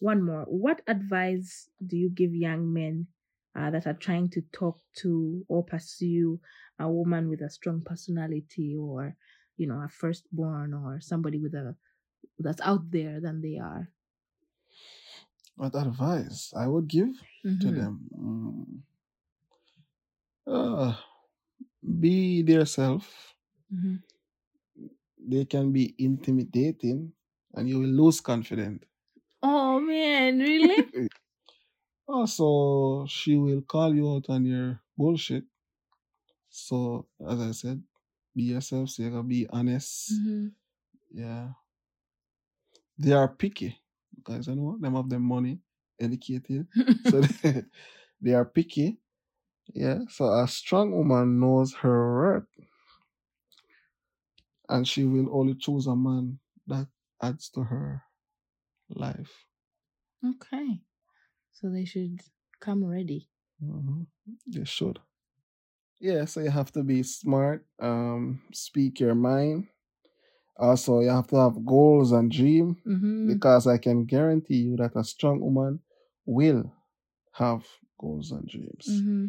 One 0.00 0.22
more. 0.22 0.42
What 0.42 0.82
advice 0.86 1.68
do 1.86 1.96
you 1.96 2.10
give 2.10 2.34
young 2.34 2.72
men 2.72 3.06
uh, 3.54 3.70
that 3.70 3.86
are 3.86 3.94
trying 3.94 4.28
to 4.30 4.42
talk 4.52 4.80
to 4.96 5.44
or 5.48 5.64
pursue 5.64 6.40
a 6.78 6.90
woman 6.90 7.28
with 7.28 7.40
a 7.42 7.50
strong 7.50 7.82
personality, 7.82 8.76
or 8.76 9.16
you 9.56 9.66
know, 9.66 9.80
a 9.82 9.88
firstborn, 9.88 10.74
or 10.74 11.00
somebody 11.00 11.38
with 11.38 11.54
a 11.54 11.76
that's 12.38 12.60
out 12.62 12.90
there 12.90 13.20
than 13.20 13.40
they 13.42 13.58
are? 13.58 13.90
What 15.56 15.74
advice 15.74 16.52
I 16.54 16.68
would 16.68 16.86
give 16.86 17.08
to 17.58 17.72
Mhm. 17.72 17.72
them? 17.72 18.08
Mm. 18.16 18.82
Uh, 20.46 20.96
be 22.00 22.42
their 22.42 22.66
self. 22.66 23.34
Mhm. 23.70 24.04
They 25.18 25.44
can 25.44 25.72
be 25.72 25.92
intimidating 25.98 27.14
and 27.54 27.68
you 27.68 27.80
will 27.80 27.88
lose 27.88 28.20
confidence. 28.20 28.84
Oh 29.44 29.78
man, 29.78 30.40
really? 30.40 30.92
Also, 32.08 33.04
she 33.06 33.36
will 33.36 33.60
call 33.60 33.94
you 33.94 34.10
out 34.14 34.30
on 34.30 34.46
your 34.46 34.80
bullshit. 34.96 35.44
So, 36.50 37.06
as 37.28 37.40
I 37.40 37.50
said, 37.52 37.82
be 38.34 38.44
yourself. 38.44 38.90
So 38.90 39.02
you 39.02 39.10
gotta 39.10 39.22
be 39.22 39.46
honest. 39.48 40.12
Mhm. 40.12 40.52
Yeah. 41.12 41.54
They 42.98 43.12
are 43.12 43.28
picky 43.28 43.80
because 44.14 44.48
I 44.48 44.54
know 44.54 44.76
them 44.78 44.94
have 44.94 45.08
the 45.08 45.18
money, 45.18 45.60
educated. 46.00 46.66
so 47.04 47.20
they, 47.20 47.64
they 48.20 48.34
are 48.34 48.44
picky. 48.44 48.98
Yeah. 49.74 50.00
So 50.10 50.26
a 50.32 50.48
strong 50.48 50.92
woman 50.92 51.40
knows 51.40 51.74
her 51.76 52.16
worth. 52.16 52.46
And 54.68 54.86
she 54.86 55.04
will 55.04 55.34
only 55.34 55.54
choose 55.54 55.86
a 55.86 55.96
man 55.96 56.38
that 56.66 56.88
adds 57.22 57.48
to 57.50 57.62
her 57.64 58.04
life. 58.90 59.46
okay, 60.24 60.80
so 61.54 61.70
they 61.70 61.84
should 61.86 62.20
come 62.60 62.84
ready. 62.84 63.28
Mhm. 63.62 64.06
They 64.46 64.64
should. 64.64 64.98
Yeah, 66.00 66.26
so 66.26 66.40
you 66.40 66.50
have 66.50 66.72
to 66.72 66.82
be 66.82 67.02
smart, 67.02 67.64
um, 67.80 68.42
speak 68.52 69.00
your 69.00 69.14
mind. 69.14 69.68
Also, 70.56 71.00
you 71.00 71.08
have 71.10 71.26
to 71.28 71.36
have 71.36 71.64
goals 71.64 72.12
and 72.12 72.30
dream 72.30 72.76
Mm-hmm. 72.86 73.26
because 73.32 73.66
I 73.66 73.78
can 73.78 74.04
guarantee 74.04 74.62
you 74.68 74.76
that 74.76 74.94
a 74.96 75.02
strong 75.04 75.40
woman 75.40 75.80
will 76.26 76.72
have 77.32 77.64
goals 77.98 78.30
and 78.32 78.46
dreams. 78.46 78.86
Mm-hmm. 78.90 79.26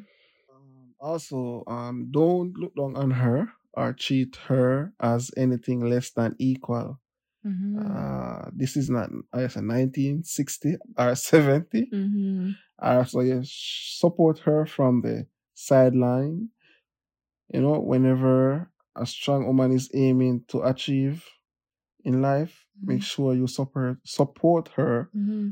Um, 0.53 0.93
also, 0.99 1.63
um, 1.67 2.09
don't 2.11 2.53
look 2.57 2.75
down 2.75 2.95
on 2.95 3.11
her 3.11 3.49
or 3.73 3.93
treat 3.93 4.35
her 4.47 4.93
as 4.99 5.31
anything 5.37 5.81
less 5.89 6.11
than 6.11 6.35
equal. 6.39 6.99
Mm-hmm. 7.45 7.77
Uh, 7.79 8.49
this 8.53 8.75
is 8.75 8.89
not, 8.89 9.09
I 9.33 9.41
guess, 9.41 9.55
a 9.55 9.61
1960 9.61 10.75
or 10.97 11.15
70. 11.15 11.89
mm-hmm. 11.93 12.51
Uh, 12.81 13.03
so 13.05 13.21
you 13.21 13.41
support 13.45 14.39
her 14.39 14.65
from 14.65 15.01
the 15.01 15.27
sideline. 15.53 16.49
You 17.53 17.61
know, 17.61 17.79
whenever 17.79 18.69
a 18.95 19.05
strong 19.05 19.45
woman 19.45 19.71
is 19.71 19.89
aiming 19.93 20.43
to 20.49 20.63
achieve 20.63 21.23
in 22.03 22.21
life, 22.21 22.65
make 22.81 22.99
Mhm. 23.01 23.03
sure 23.03 23.33
you 23.35 23.47
support 23.47 23.97
support 24.03 24.69
her 24.75 25.09
Mm-hmm. 25.15 25.49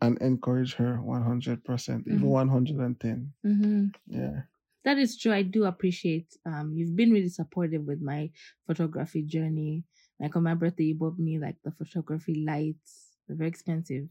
and 0.00 0.18
encourage 0.20 0.74
her 0.74 1.00
one 1.02 1.22
hundred 1.22 1.64
percent, 1.64 2.06
even 2.06 2.20
Mhm. 2.22 2.28
one 2.40 2.48
hundred 2.48 2.76
and 2.78 2.98
ten. 3.00 3.32
Mm-hmm. 3.44 3.86
Yeah. 4.06 4.42
That 4.84 4.98
is 4.98 5.16
true. 5.16 5.32
I 5.32 5.42
do 5.42 5.64
appreciate. 5.64 6.36
Um, 6.44 6.72
you've 6.74 6.96
been 6.96 7.12
really 7.12 7.28
supportive 7.30 7.84
with 7.86 8.00
my 8.02 8.30
photography 8.66 9.22
journey. 9.22 9.84
Like 10.22 10.36
on 10.36 10.44
my 10.44 10.54
birthday, 10.54 10.84
you 10.84 10.94
bought 10.94 11.18
me 11.18 11.38
like 11.38 11.56
the 11.64 11.72
photography 11.72 12.44
lights. 12.46 13.08
They're 13.26 13.36
very 13.36 13.48
expensive, 13.48 14.06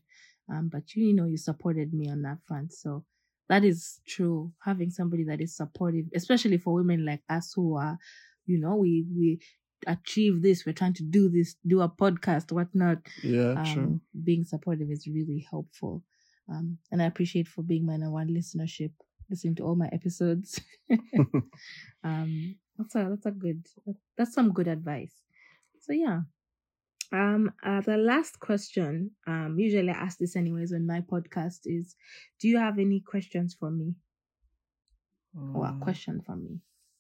um, 0.52 0.70
but 0.72 0.94
you, 0.94 1.06
you 1.06 1.14
know 1.14 1.26
you 1.26 1.38
supported 1.38 1.94
me 1.94 2.10
on 2.10 2.22
that 2.24 2.40
front. 2.46 2.74
So 2.74 3.06
that 3.48 3.64
is 3.64 4.02
true. 4.06 4.52
Having 4.64 4.92
somebody 4.92 5.24
that 5.24 5.40
is 5.40 5.56
supportive, 5.56 6.06
especially 6.14 6.58
for 6.58 6.74
women 6.74 7.06
like 7.06 7.22
us 7.30 7.54
who 7.56 7.78
are, 7.78 7.98
you 8.46 8.60
know, 8.60 8.76
we 8.76 9.06
we 9.16 9.40
achieve 9.88 10.42
this. 10.42 10.66
We're 10.66 10.74
trying 10.74 10.96
to 10.96 11.04
do 11.04 11.30
this, 11.30 11.56
do 11.66 11.82
a 11.82 11.90
podcast, 11.90 12.52
whatnot. 12.52 12.98
Yeah, 13.24 13.64
true. 13.74 13.84
um, 13.84 14.02
being 14.24 14.44
supportive 14.44 14.92
is 14.92 15.08
really 15.08 15.48
helpful. 15.50 16.04
Um, 16.50 16.78
and 16.92 17.02
I 17.02 17.06
appreciate 17.06 17.48
for 17.48 17.62
being 17.64 17.86
my 17.86 17.96
number 17.96 18.12
one 18.12 18.28
listenership, 18.28 18.92
listening 19.30 19.56
to 19.56 19.64
all 19.64 19.76
my 19.76 19.90
episodes. 19.94 20.60
um, 22.04 22.56
that's 22.78 22.96
a 22.96 23.08
that's 23.10 23.26
a 23.26 23.32
good 23.32 23.66
that's 24.18 24.34
some 24.34 24.52
good 24.52 24.68
advice. 24.68 25.14
So 25.82 25.94
yeah. 25.94 26.22
Um, 27.12 27.54
uh, 27.64 27.82
the 27.82 27.98
last 27.98 28.40
question, 28.40 29.12
um, 29.28 29.60
usually 29.60 29.90
I 29.90 29.94
ask 29.94 30.18
this 30.20 30.36
anyways 30.36 30.74
on 30.74 30.88
my 30.88 31.02
podcast 31.02 31.62
is, 31.66 31.96
do 32.40 32.48
you 32.50 32.58
have 32.58 32.80
any 32.80 33.02
questions 33.02 33.54
for 33.54 33.72
me 33.72 33.96
or 35.54 35.66
a 35.68 35.74
Mm, 35.74 35.80
question 35.80 36.20
for 36.22 36.36
me? 36.36 36.60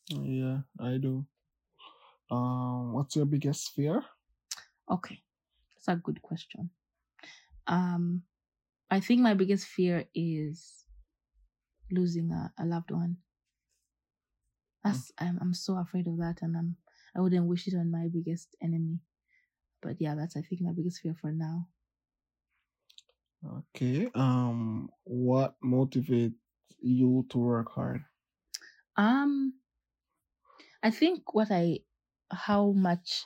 Yeah, 0.09 0.61
I 0.79 0.97
do. 0.97 1.25
Um, 2.31 2.93
what's 2.93 3.15
your 3.15 3.25
biggest 3.25 3.71
fear? 3.71 4.03
Okay, 4.89 5.23
that's 5.75 5.87
a 5.87 5.95
good 5.95 6.21
question. 6.21 6.71
Um, 7.67 8.23
I 8.91 8.99
think 9.01 9.21
my 9.21 9.33
biggest 9.35 9.67
fear 9.67 10.05
is 10.15 10.85
losing 11.91 12.31
a, 12.31 12.51
a 12.57 12.65
loved 12.65 12.89
one. 12.91 13.17
That's 14.83 15.11
I'm 15.17 15.39
I'm 15.41 15.53
so 15.55 15.77
afraid 15.77 16.07
of 16.07 16.17
that, 16.17 16.41
and 16.43 16.55
I'm 16.57 16.77
I 17.15 17.21
wouldn't 17.21 17.47
wish 17.47 17.67
it 17.67 17.75
on 17.75 17.91
my 17.91 18.07
biggest 18.09 18.55
enemy. 18.61 19.01
But 19.81 20.01
yeah, 20.01 20.15
that's 20.15 20.37
I 20.37 20.41
think 20.43 20.61
my 20.61 20.73
biggest 20.73 21.01
fear 21.01 21.15
for 21.15 21.31
now. 21.31 21.69
Okay. 23.45 24.09
Um, 24.15 24.89
what 25.03 25.59
motivates 25.61 26.35
you 26.79 27.25
to 27.29 27.37
work 27.37 27.71
hard? 27.71 28.05
Um, 28.97 29.59
I 30.83 30.91
think 30.91 31.33
what 31.33 31.49
I 31.51 31.79
how 32.31 32.71
much 32.71 33.25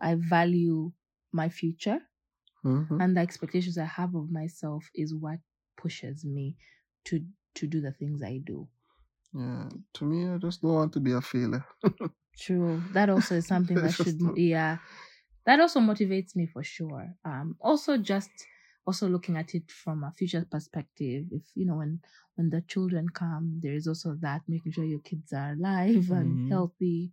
I 0.00 0.14
value 0.14 0.92
my 1.32 1.48
future 1.48 2.00
Mhm. 2.64 2.98
and 2.98 3.16
the 3.16 3.20
expectations 3.22 3.78
I 3.78 3.84
have 3.86 4.14
of 4.14 4.30
myself 4.30 4.90
is 4.94 5.14
what 5.14 5.40
pushes 5.76 6.24
me 6.24 6.56
to 7.04 7.26
to 7.54 7.66
do 7.66 7.80
the 7.80 7.92
things 7.92 8.22
I 8.22 8.38
do. 8.38 8.68
Yeah. 9.32 9.68
To 9.94 10.04
me, 10.04 10.28
I 10.28 10.36
just 10.38 10.60
don't 10.62 10.72
want 10.74 10.92
to 10.94 11.00
be 11.00 11.12
a 11.12 11.20
failure. 11.20 11.64
True. 12.38 12.82
That 12.92 13.10
also 13.10 13.36
is 13.36 13.46
something 13.46 13.80
that 13.80 13.96
should 13.96 14.18
don't- 14.18 14.36
yeah. 14.36 14.78
That 15.44 15.60
also 15.60 15.80
motivates 15.80 16.36
me 16.36 16.46
for 16.46 16.62
sure. 16.62 17.14
Um 17.24 17.56
also 17.60 17.98
just 17.98 18.30
also 18.86 19.08
looking 19.08 19.36
at 19.36 19.54
it 19.54 19.70
from 19.70 20.04
a 20.04 20.12
future 20.12 20.46
perspective. 20.50 21.26
If 21.32 21.44
you 21.54 21.66
know 21.66 21.76
when 21.76 22.00
when 22.36 22.50
the 22.50 22.62
children 22.62 23.08
come, 23.08 23.60
there 23.62 23.74
is 23.74 23.88
also 23.88 24.14
that 24.20 24.42
making 24.48 24.72
sure 24.72 24.84
your 24.84 25.00
kids 25.00 25.32
are 25.32 25.52
alive 25.52 26.10
and 26.20 26.40
Mhm. 26.40 26.48
healthy. 26.48 27.12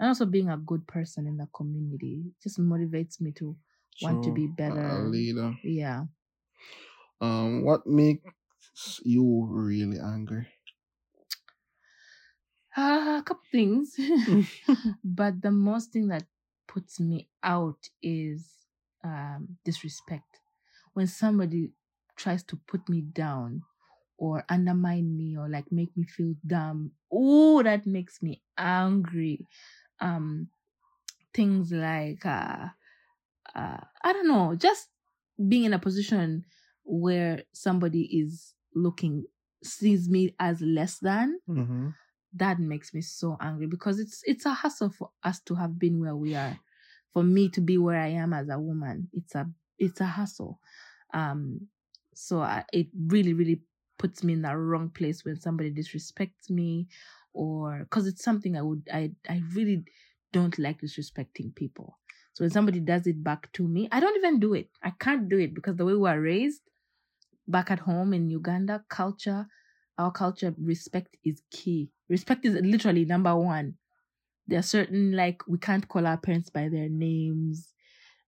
And 0.00 0.08
also 0.08 0.26
being 0.26 0.50
a 0.50 0.58
good 0.58 0.86
person 0.88 1.26
in 1.26 1.38
the 1.38 1.48
community 1.54 2.32
just 2.42 2.60
motivates 2.60 3.20
me 3.20 3.32
to 3.34 3.56
want 4.00 4.22
to 4.24 4.32
be 4.32 4.46
better. 4.48 4.80
A 4.90 5.02
leader. 5.02 5.56
yeah. 5.62 6.06
Um, 7.20 7.62
what 7.64 7.86
makes 7.86 9.00
you 9.04 9.46
really 9.50 9.98
angry? 9.98 10.48
Uh, 12.78 13.18
a 13.18 13.22
couple 13.24 13.42
things. 13.50 13.96
but 15.04 15.42
the 15.42 15.50
most 15.50 15.92
thing 15.92 16.06
that 16.06 16.22
puts 16.68 17.00
me 17.00 17.28
out 17.42 17.88
is 18.00 18.48
um, 19.02 19.56
disrespect. 19.64 20.38
When 20.92 21.08
somebody 21.08 21.72
tries 22.14 22.44
to 22.44 22.56
put 22.68 22.88
me 22.88 23.00
down 23.00 23.62
or 24.16 24.44
undermine 24.48 25.16
me 25.16 25.36
or 25.36 25.48
like 25.48 25.72
make 25.72 25.96
me 25.96 26.04
feel 26.04 26.34
dumb, 26.46 26.92
oh, 27.10 27.64
that 27.64 27.84
makes 27.84 28.22
me 28.22 28.42
angry. 28.56 29.44
Um, 30.00 30.48
things 31.34 31.72
like 31.72 32.24
uh, 32.24 32.66
uh, 33.56 33.80
I 34.04 34.12
don't 34.12 34.28
know, 34.28 34.54
just 34.54 34.86
being 35.48 35.64
in 35.64 35.72
a 35.72 35.80
position 35.80 36.44
where 36.84 37.42
somebody 37.52 38.02
is 38.02 38.54
looking 38.72 39.24
sees 39.64 40.08
me 40.08 40.36
as 40.38 40.60
less 40.60 40.98
than 40.98 41.40
Mm-hmm. 41.48 41.88
That 42.34 42.58
makes 42.58 42.92
me 42.94 43.00
so 43.00 43.36
angry 43.40 43.66
because 43.66 43.98
it's 43.98 44.22
it's 44.24 44.46
a 44.46 44.52
hassle 44.52 44.90
for 44.90 45.10
us 45.24 45.40
to 45.40 45.54
have 45.54 45.78
been 45.78 46.00
where 46.00 46.16
we 46.16 46.34
are. 46.34 46.58
For 47.12 47.22
me 47.22 47.48
to 47.50 47.60
be 47.60 47.78
where 47.78 47.98
i 47.98 48.08
am 48.08 48.32
as 48.32 48.48
a 48.48 48.58
woman 48.58 49.08
it's 49.12 49.34
a 49.34 49.48
it's 49.78 50.00
a 50.00 50.04
hassle. 50.06 50.60
Um 51.12 51.68
so 52.14 52.40
I, 52.40 52.64
it 52.72 52.88
really 53.06 53.32
really 53.32 53.62
puts 53.98 54.22
me 54.22 54.34
in 54.34 54.42
the 54.42 54.56
wrong 54.56 54.90
place 54.90 55.24
when 55.24 55.40
somebody 55.40 55.72
disrespects 55.72 56.50
me 56.50 56.88
or 57.32 57.80
because 57.80 58.06
it's 58.06 58.22
something 58.22 58.56
i 58.56 58.62
would 58.62 58.88
i 58.92 59.10
i 59.28 59.42
really 59.54 59.84
don't 60.32 60.58
like 60.58 60.80
disrespecting 60.80 61.54
people. 61.54 61.98
So 62.34 62.44
when 62.44 62.50
somebody 62.50 62.78
does 62.80 63.06
it 63.06 63.24
back 63.24 63.50
to 63.54 63.66
me 63.66 63.88
i 63.90 64.00
don't 64.00 64.16
even 64.16 64.38
do 64.38 64.54
it. 64.54 64.70
I 64.82 64.90
can't 64.90 65.28
do 65.28 65.38
it 65.38 65.54
because 65.54 65.76
the 65.76 65.84
way 65.84 65.94
we 65.94 66.00
were 66.00 66.20
raised 66.20 66.62
back 67.46 67.70
at 67.70 67.80
home 67.80 68.12
in 68.14 68.30
uganda 68.30 68.84
culture 68.88 69.46
our 69.98 70.10
culture 70.12 70.54
respect 70.58 71.16
is 71.24 71.42
key. 71.50 71.90
Respect 72.08 72.44
is 72.46 72.54
literally 72.54 73.04
number 73.04 73.34
one. 73.36 73.74
There 74.46 74.58
are 74.58 74.62
certain 74.62 75.12
like 75.12 75.46
we 75.46 75.58
can't 75.58 75.86
call 75.88 76.06
our 76.06 76.16
parents 76.16 76.50
by 76.50 76.68
their 76.68 76.88
names. 76.88 77.74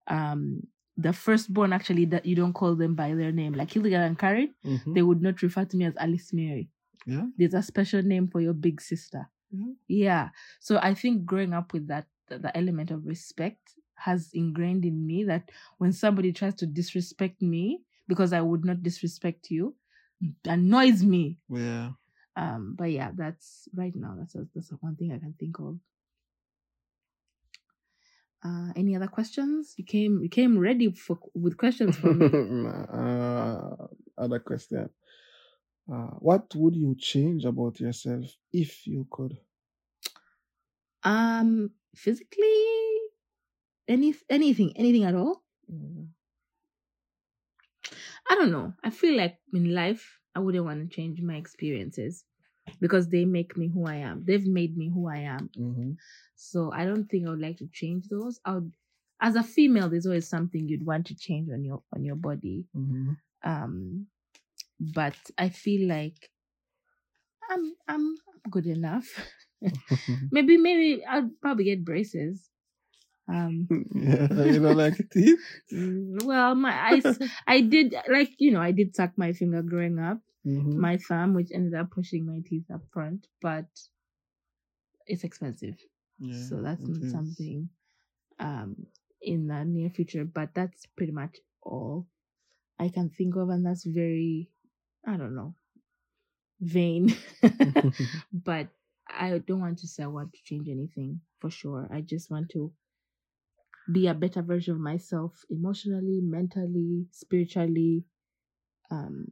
Um 0.06 0.62
the 0.96 1.12
firstborn 1.12 1.72
actually 1.72 2.04
that 2.06 2.26
you 2.26 2.36
don't 2.36 2.52
call 2.52 2.74
them 2.74 2.94
by 2.94 3.14
their 3.14 3.32
name. 3.32 3.54
Like 3.54 3.70
Hildegard 3.72 4.02
and 4.02 4.18
Karen, 4.18 4.54
Mm-hmm. 4.66 4.92
they 4.94 5.02
would 5.02 5.22
not 5.22 5.40
refer 5.42 5.64
to 5.64 5.76
me 5.76 5.86
as 5.86 5.94
alice 5.96 6.32
mary. 6.32 6.68
Yeah. 7.06 7.26
there's 7.38 7.54
a 7.54 7.62
special 7.62 8.02
name 8.02 8.28
for 8.28 8.40
your 8.42 8.52
big 8.52 8.80
sister. 8.80 9.30
Yeah. 9.50 9.72
yeah. 9.88 10.28
So 10.60 10.78
i 10.82 10.92
think 10.94 11.24
growing 11.24 11.54
up 11.54 11.72
with 11.72 11.88
that 11.88 12.06
the, 12.28 12.38
the 12.38 12.56
element 12.56 12.90
of 12.90 13.06
respect 13.06 13.74
has 13.94 14.30
ingrained 14.34 14.84
in 14.84 15.06
me 15.06 15.24
that 15.24 15.50
when 15.78 15.92
somebody 15.92 16.32
tries 16.32 16.54
to 16.56 16.66
disrespect 16.66 17.40
me 17.42 17.82
because 18.08 18.32
i 18.32 18.40
would 18.40 18.64
not 18.64 18.82
disrespect 18.82 19.50
you 19.50 19.74
annoys 20.44 21.02
me 21.02 21.38
Yeah. 21.48 21.92
um, 22.36 22.74
but 22.78 22.90
yeah, 22.92 23.10
that's 23.14 23.68
right 23.74 23.94
now. 23.94 24.14
That's 24.18 24.34
a, 24.34 24.46
that's 24.54 24.68
the 24.68 24.76
one 24.76 24.96
thing 24.96 25.12
I 25.12 25.18
can 25.18 25.34
think 25.38 25.58
of. 25.58 25.78
Uh, 28.42 28.72
any 28.74 28.96
other 28.96 29.08
questions? 29.08 29.74
You 29.76 29.84
came 29.84 30.22
you 30.22 30.28
came 30.30 30.58
ready 30.58 30.90
for 30.92 31.18
with 31.34 31.56
questions 31.58 31.96
for 31.96 32.14
me. 32.14 32.26
uh, 32.92 33.86
other 34.16 34.38
question. 34.38 34.88
Uh, 35.92 36.14
what 36.20 36.54
would 36.54 36.76
you 36.76 36.94
change 36.98 37.44
about 37.44 37.80
yourself 37.80 38.24
if 38.52 38.86
you 38.86 39.06
could? 39.10 39.36
um, 41.02 41.70
physically, 41.94 42.56
any 43.88 44.14
anything 44.28 44.72
anything 44.76 45.04
at 45.04 45.14
all? 45.14 45.42
Mm, 45.70 46.08
I 48.30 48.36
don't 48.36 48.52
know. 48.52 48.72
I 48.84 48.90
feel 48.90 49.16
like 49.16 49.36
in 49.52 49.74
life, 49.74 50.18
I 50.34 50.38
wouldn't 50.40 50.64
want 50.64 50.88
to 50.88 50.94
change 50.94 51.20
my 51.20 51.34
experiences 51.34 52.24
because 52.80 53.08
they 53.08 53.24
make 53.24 53.56
me 53.56 53.68
who 53.68 53.86
I 53.86 53.96
am. 53.96 54.22
They've 54.24 54.46
made 54.46 54.76
me 54.76 54.88
who 54.88 55.08
I 55.08 55.18
am. 55.18 55.50
Mm-hmm. 55.58 55.90
So 56.36 56.70
I 56.72 56.84
don't 56.84 57.06
think 57.06 57.26
I 57.26 57.30
would 57.30 57.40
like 57.40 57.58
to 57.58 57.68
change 57.72 58.06
those. 58.08 58.40
I 58.44 58.54
would, 58.54 58.72
as 59.20 59.34
a 59.34 59.42
female, 59.42 59.90
there's 59.90 60.06
always 60.06 60.28
something 60.28 60.68
you'd 60.68 60.86
want 60.86 61.06
to 61.08 61.16
change 61.16 61.50
on 61.52 61.64
your 61.64 61.82
on 61.94 62.04
your 62.04 62.16
body. 62.16 62.64
Mm-hmm. 62.76 63.12
um 63.44 64.06
but 64.80 65.16
i 65.38 65.48
feel 65.48 65.88
like 65.88 66.30
i'm 67.50 67.74
i'm 67.88 68.14
good 68.50 68.66
enough 68.66 69.06
maybe 70.30 70.56
maybe 70.56 71.04
i'll 71.04 71.30
probably 71.42 71.64
get 71.64 71.84
braces 71.84 72.48
um 73.30 73.68
yeah, 73.94 74.28
you 74.44 74.60
don't 74.60 74.76
like 74.76 74.96
teeth? 75.12 75.40
well 75.70 76.54
my 76.54 76.72
I, 76.72 77.02
I 77.46 77.60
did 77.60 77.94
like 78.10 78.32
you 78.38 78.52
know 78.52 78.60
i 78.60 78.72
did 78.72 78.94
suck 78.96 79.12
my 79.16 79.32
finger 79.32 79.62
growing 79.62 79.98
up 79.98 80.18
Mm-hmm. 80.46 80.84
my 80.86 80.98
thumb 80.98 81.34
which 81.34 81.50
ended 81.52 81.74
up 81.74 81.90
pushing 81.90 82.26
my 82.26 82.40
teeth 82.46 82.66
up 82.72 82.82
front 82.92 83.26
but 83.42 83.66
it's 85.06 85.24
expensive 85.24 85.76
Yeah, 86.18 86.46
so 86.48 86.62
that's 86.62 86.88
not 86.88 87.04
is. 87.04 87.08
something 87.08 87.68
um 88.40 88.76
in 89.22 89.46
the 89.48 89.64
near 89.64 89.90
future 89.90 90.24
but 90.24 90.54
that's 90.54 90.86
pretty 90.96 91.12
much 91.12 91.38
all 91.62 92.06
i 92.78 92.88
can 92.88 93.10
think 93.10 93.36
of 93.36 93.48
and 93.50 93.64
that's 93.66 93.84
very 93.84 94.48
i 95.06 95.16
don't 95.16 95.34
know 95.36 95.54
vain 96.60 97.14
but 98.32 98.68
i 99.08 99.38
don't 99.38 99.60
want 99.60 99.78
to 99.78 99.86
say 99.88 100.02
i 100.02 100.06
want 100.06 100.32
to 100.32 100.42
change 100.44 100.68
anything 100.68 101.20
for 101.40 101.50
sure 101.50 101.88
i 101.92 102.00
just 102.00 102.30
want 102.30 102.48
to 102.50 102.72
be 103.92 104.06
a 104.06 104.14
better 104.14 104.42
version 104.42 104.74
of 104.74 104.80
myself 104.80 105.44
emotionally 105.50 106.20
mentally 106.22 107.06
spiritually 107.10 108.04
um 108.90 109.26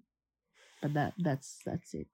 but 0.80 0.94
that 0.94 1.12
that's 1.18 1.60
that's 1.66 1.94
it. 1.94 2.06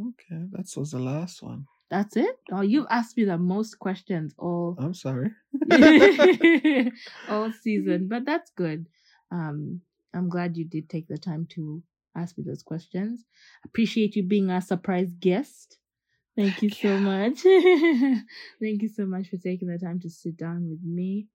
Okay, 0.00 0.44
that 0.52 0.72
was 0.76 0.92
the 0.92 1.00
last 1.00 1.42
one. 1.42 1.66
that's 1.90 2.16
it? 2.16 2.36
Oh 2.52 2.60
you've 2.60 2.86
asked 2.90 3.16
me 3.16 3.24
the 3.24 3.38
most 3.38 3.78
questions 3.78 4.34
all 4.38 4.76
I'm 4.78 4.94
sorry. 4.94 5.30
all 7.28 7.52
season 7.52 8.08
but 8.08 8.24
that's 8.24 8.50
good. 8.56 8.86
Um 9.30 9.80
i'm 10.14 10.28
glad 10.28 10.56
you 10.56 10.64
did 10.64 10.88
take 10.88 11.08
the 11.08 11.18
time 11.18 11.46
to 11.50 11.82
ask 12.16 12.38
me 12.38 12.44
those 12.46 12.62
questions. 12.62 13.24
Appreciate 13.64 14.16
you 14.16 14.22
being 14.22 14.50
a 14.50 14.60
surprise 14.62 15.12
guest 15.18 15.78
thank 16.38 16.62
you 16.62 16.70
so 16.70 16.96
much. 16.98 17.38
Thank 18.62 18.82
you 18.82 18.88
so 18.88 19.04
much 19.06 19.28
for 19.28 19.36
taking 19.38 19.68
the 19.68 19.78
time 19.78 19.98
to 20.00 20.10
sit 20.10 20.36
down 20.36 20.68
with 20.70 20.82
me. 20.82 21.26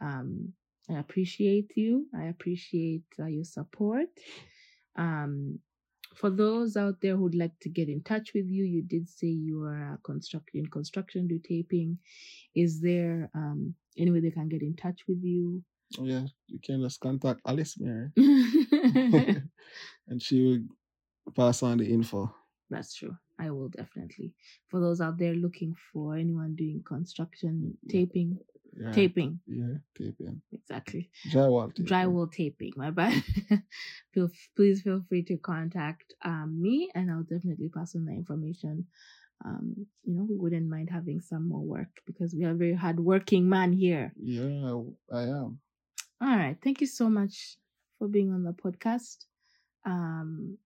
Um 0.00 0.52
i 0.90 0.94
appreciate 0.98 1.70
you. 1.76 2.06
I 2.14 2.24
appreciate 2.34 3.08
uh, 3.18 3.26
your 3.36 3.44
support. 3.44 4.08
Um 4.96 5.60
for 6.20 6.28
those 6.28 6.76
out 6.76 7.00
there 7.00 7.16
who'd 7.16 7.34
like 7.34 7.56
to 7.60 7.68
get 7.68 7.88
in 7.88 8.02
touch 8.02 8.32
with 8.34 8.46
you 8.46 8.64
you 8.64 8.82
did 8.82 9.08
say 9.08 9.28
you 9.28 9.62
are 9.62 9.94
a 9.94 9.98
construct 10.04 10.50
in 10.54 10.66
construction 10.66 11.26
do 11.26 11.38
taping. 11.38 11.98
Is 12.54 12.80
there 12.80 13.30
um 13.34 13.74
any 13.96 14.10
way 14.10 14.20
they 14.20 14.30
can 14.38 14.48
get 14.48 14.62
in 14.62 14.76
touch 14.76 15.00
with 15.08 15.22
you? 15.22 15.62
Oh, 15.98 16.04
Yeah, 16.04 16.26
you 16.46 16.60
can 16.62 16.82
just 16.82 17.00
contact 17.00 17.40
Alice 17.46 17.76
Mary. 17.80 18.10
And 20.08 20.20
she 20.20 20.36
will 21.26 21.32
pass 21.32 21.62
on 21.62 21.78
the 21.78 21.86
info. 21.92 22.34
that's 22.70 22.94
true 22.94 23.16
i 23.44 23.50
will 23.50 23.68
definitely 23.68 24.32
for 24.68 24.80
those 24.80 25.00
out 25.00 25.18
there 25.18 25.34
looking 25.34 25.74
for 25.92 26.16
anyone 26.16 26.54
doing 26.54 26.82
construction 26.94 27.76
taping 27.88 28.38
Yeah. 28.80 28.92
taping 28.98 29.32
Yeah, 29.46 29.78
taping. 29.98 30.36
exactly 30.58 31.10
Drywall 31.34 31.68
taping. 31.74 31.86
drywall 31.90 32.28
taping 32.40 32.72
my 32.82 32.90
bad 32.98 33.16
feel 34.12 34.28
please 34.56 34.82
feel 34.86 35.02
free 35.08 35.24
to 35.30 35.36
contact 35.52 36.14
um, 36.30 36.48
me 36.66 36.76
and 36.94 37.10
i'll 37.10 37.26
definitely 37.34 37.68
pass 37.68 37.96
on 37.96 38.04
the 38.06 38.12
information 38.22 38.86
um, 39.44 39.64
you 40.04 40.14
know 40.14 40.24
we 40.30 40.36
wouldn't 40.42 40.68
mind 40.68 40.88
having 40.90 41.20
some 41.20 41.48
more 41.48 41.64
work 41.76 41.92
because 42.06 42.30
we 42.36 42.44
are 42.46 42.50
a 42.56 42.62
very 42.64 42.74
hardworking 42.84 43.48
man 43.48 43.72
here 43.72 44.12
Yeah, 44.16 44.78
I 45.12 45.22
am. 45.40 45.58
All 46.22 46.36
right. 46.42 46.56
Thank 46.62 46.80
you 46.82 46.86
so 46.86 47.08
much 47.08 47.56
for 47.98 48.06
being 48.16 48.30
on 48.36 48.42
the 48.44 48.52
podcast. 48.64 49.24
Um, 49.86 50.58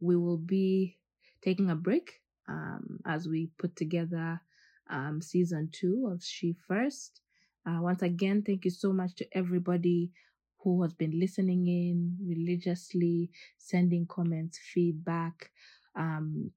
we 0.00 0.14
will 0.16 0.36
be 0.56 0.98
taking 1.42 1.70
a 1.70 1.76
break 1.76 2.20
um, 2.48 3.00
as 3.06 3.28
we 3.28 3.50
put 3.58 3.76
together 3.76 4.40
um, 4.88 5.20
season 5.20 5.68
two 5.72 6.08
of 6.12 6.22
She 6.22 6.54
First. 6.66 7.20
Uh, 7.66 7.78
once 7.80 8.02
again, 8.02 8.42
thank 8.46 8.64
you 8.64 8.70
so 8.70 8.92
much 8.92 9.14
to 9.16 9.26
everybody 9.32 10.10
who 10.58 10.82
has 10.82 10.92
been 10.92 11.18
listening 11.18 11.66
in 11.66 12.16
religiously, 12.24 13.30
sending 13.58 14.06
comments, 14.06 14.58
feedback. 14.74 15.50
Um, 15.94 16.50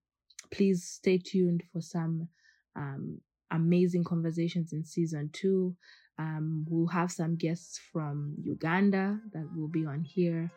please 0.52 0.84
stay 0.84 1.18
tuned 1.18 1.64
for 1.72 1.82
some 1.82 2.28
um, 2.76 3.22
amazing 3.52 4.04
conversations 4.04 4.74
in 4.74 4.84
season 4.84 5.30
two. 5.34 5.76
Um, 6.18 6.66
we'll 6.68 6.88
have 6.88 7.12
some 7.12 7.36
guests 7.36 7.80
from 7.92 8.36
Uganda 8.42 9.20
that 9.34 9.48
will 9.56 9.70
be 9.70 9.86
on 9.86 10.04
here. 10.04 10.52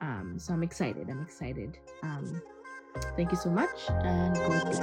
Um, 0.00 0.38
so 0.38 0.54
I'm 0.54 0.62
excited. 0.62 1.08
I'm 1.10 1.22
excited. 1.22 1.78
Thank 3.16 3.32
you 3.32 3.38
so 3.38 3.50
much 3.50 3.88
and 4.04 4.36
God 4.36 4.64
bless. 4.64 4.80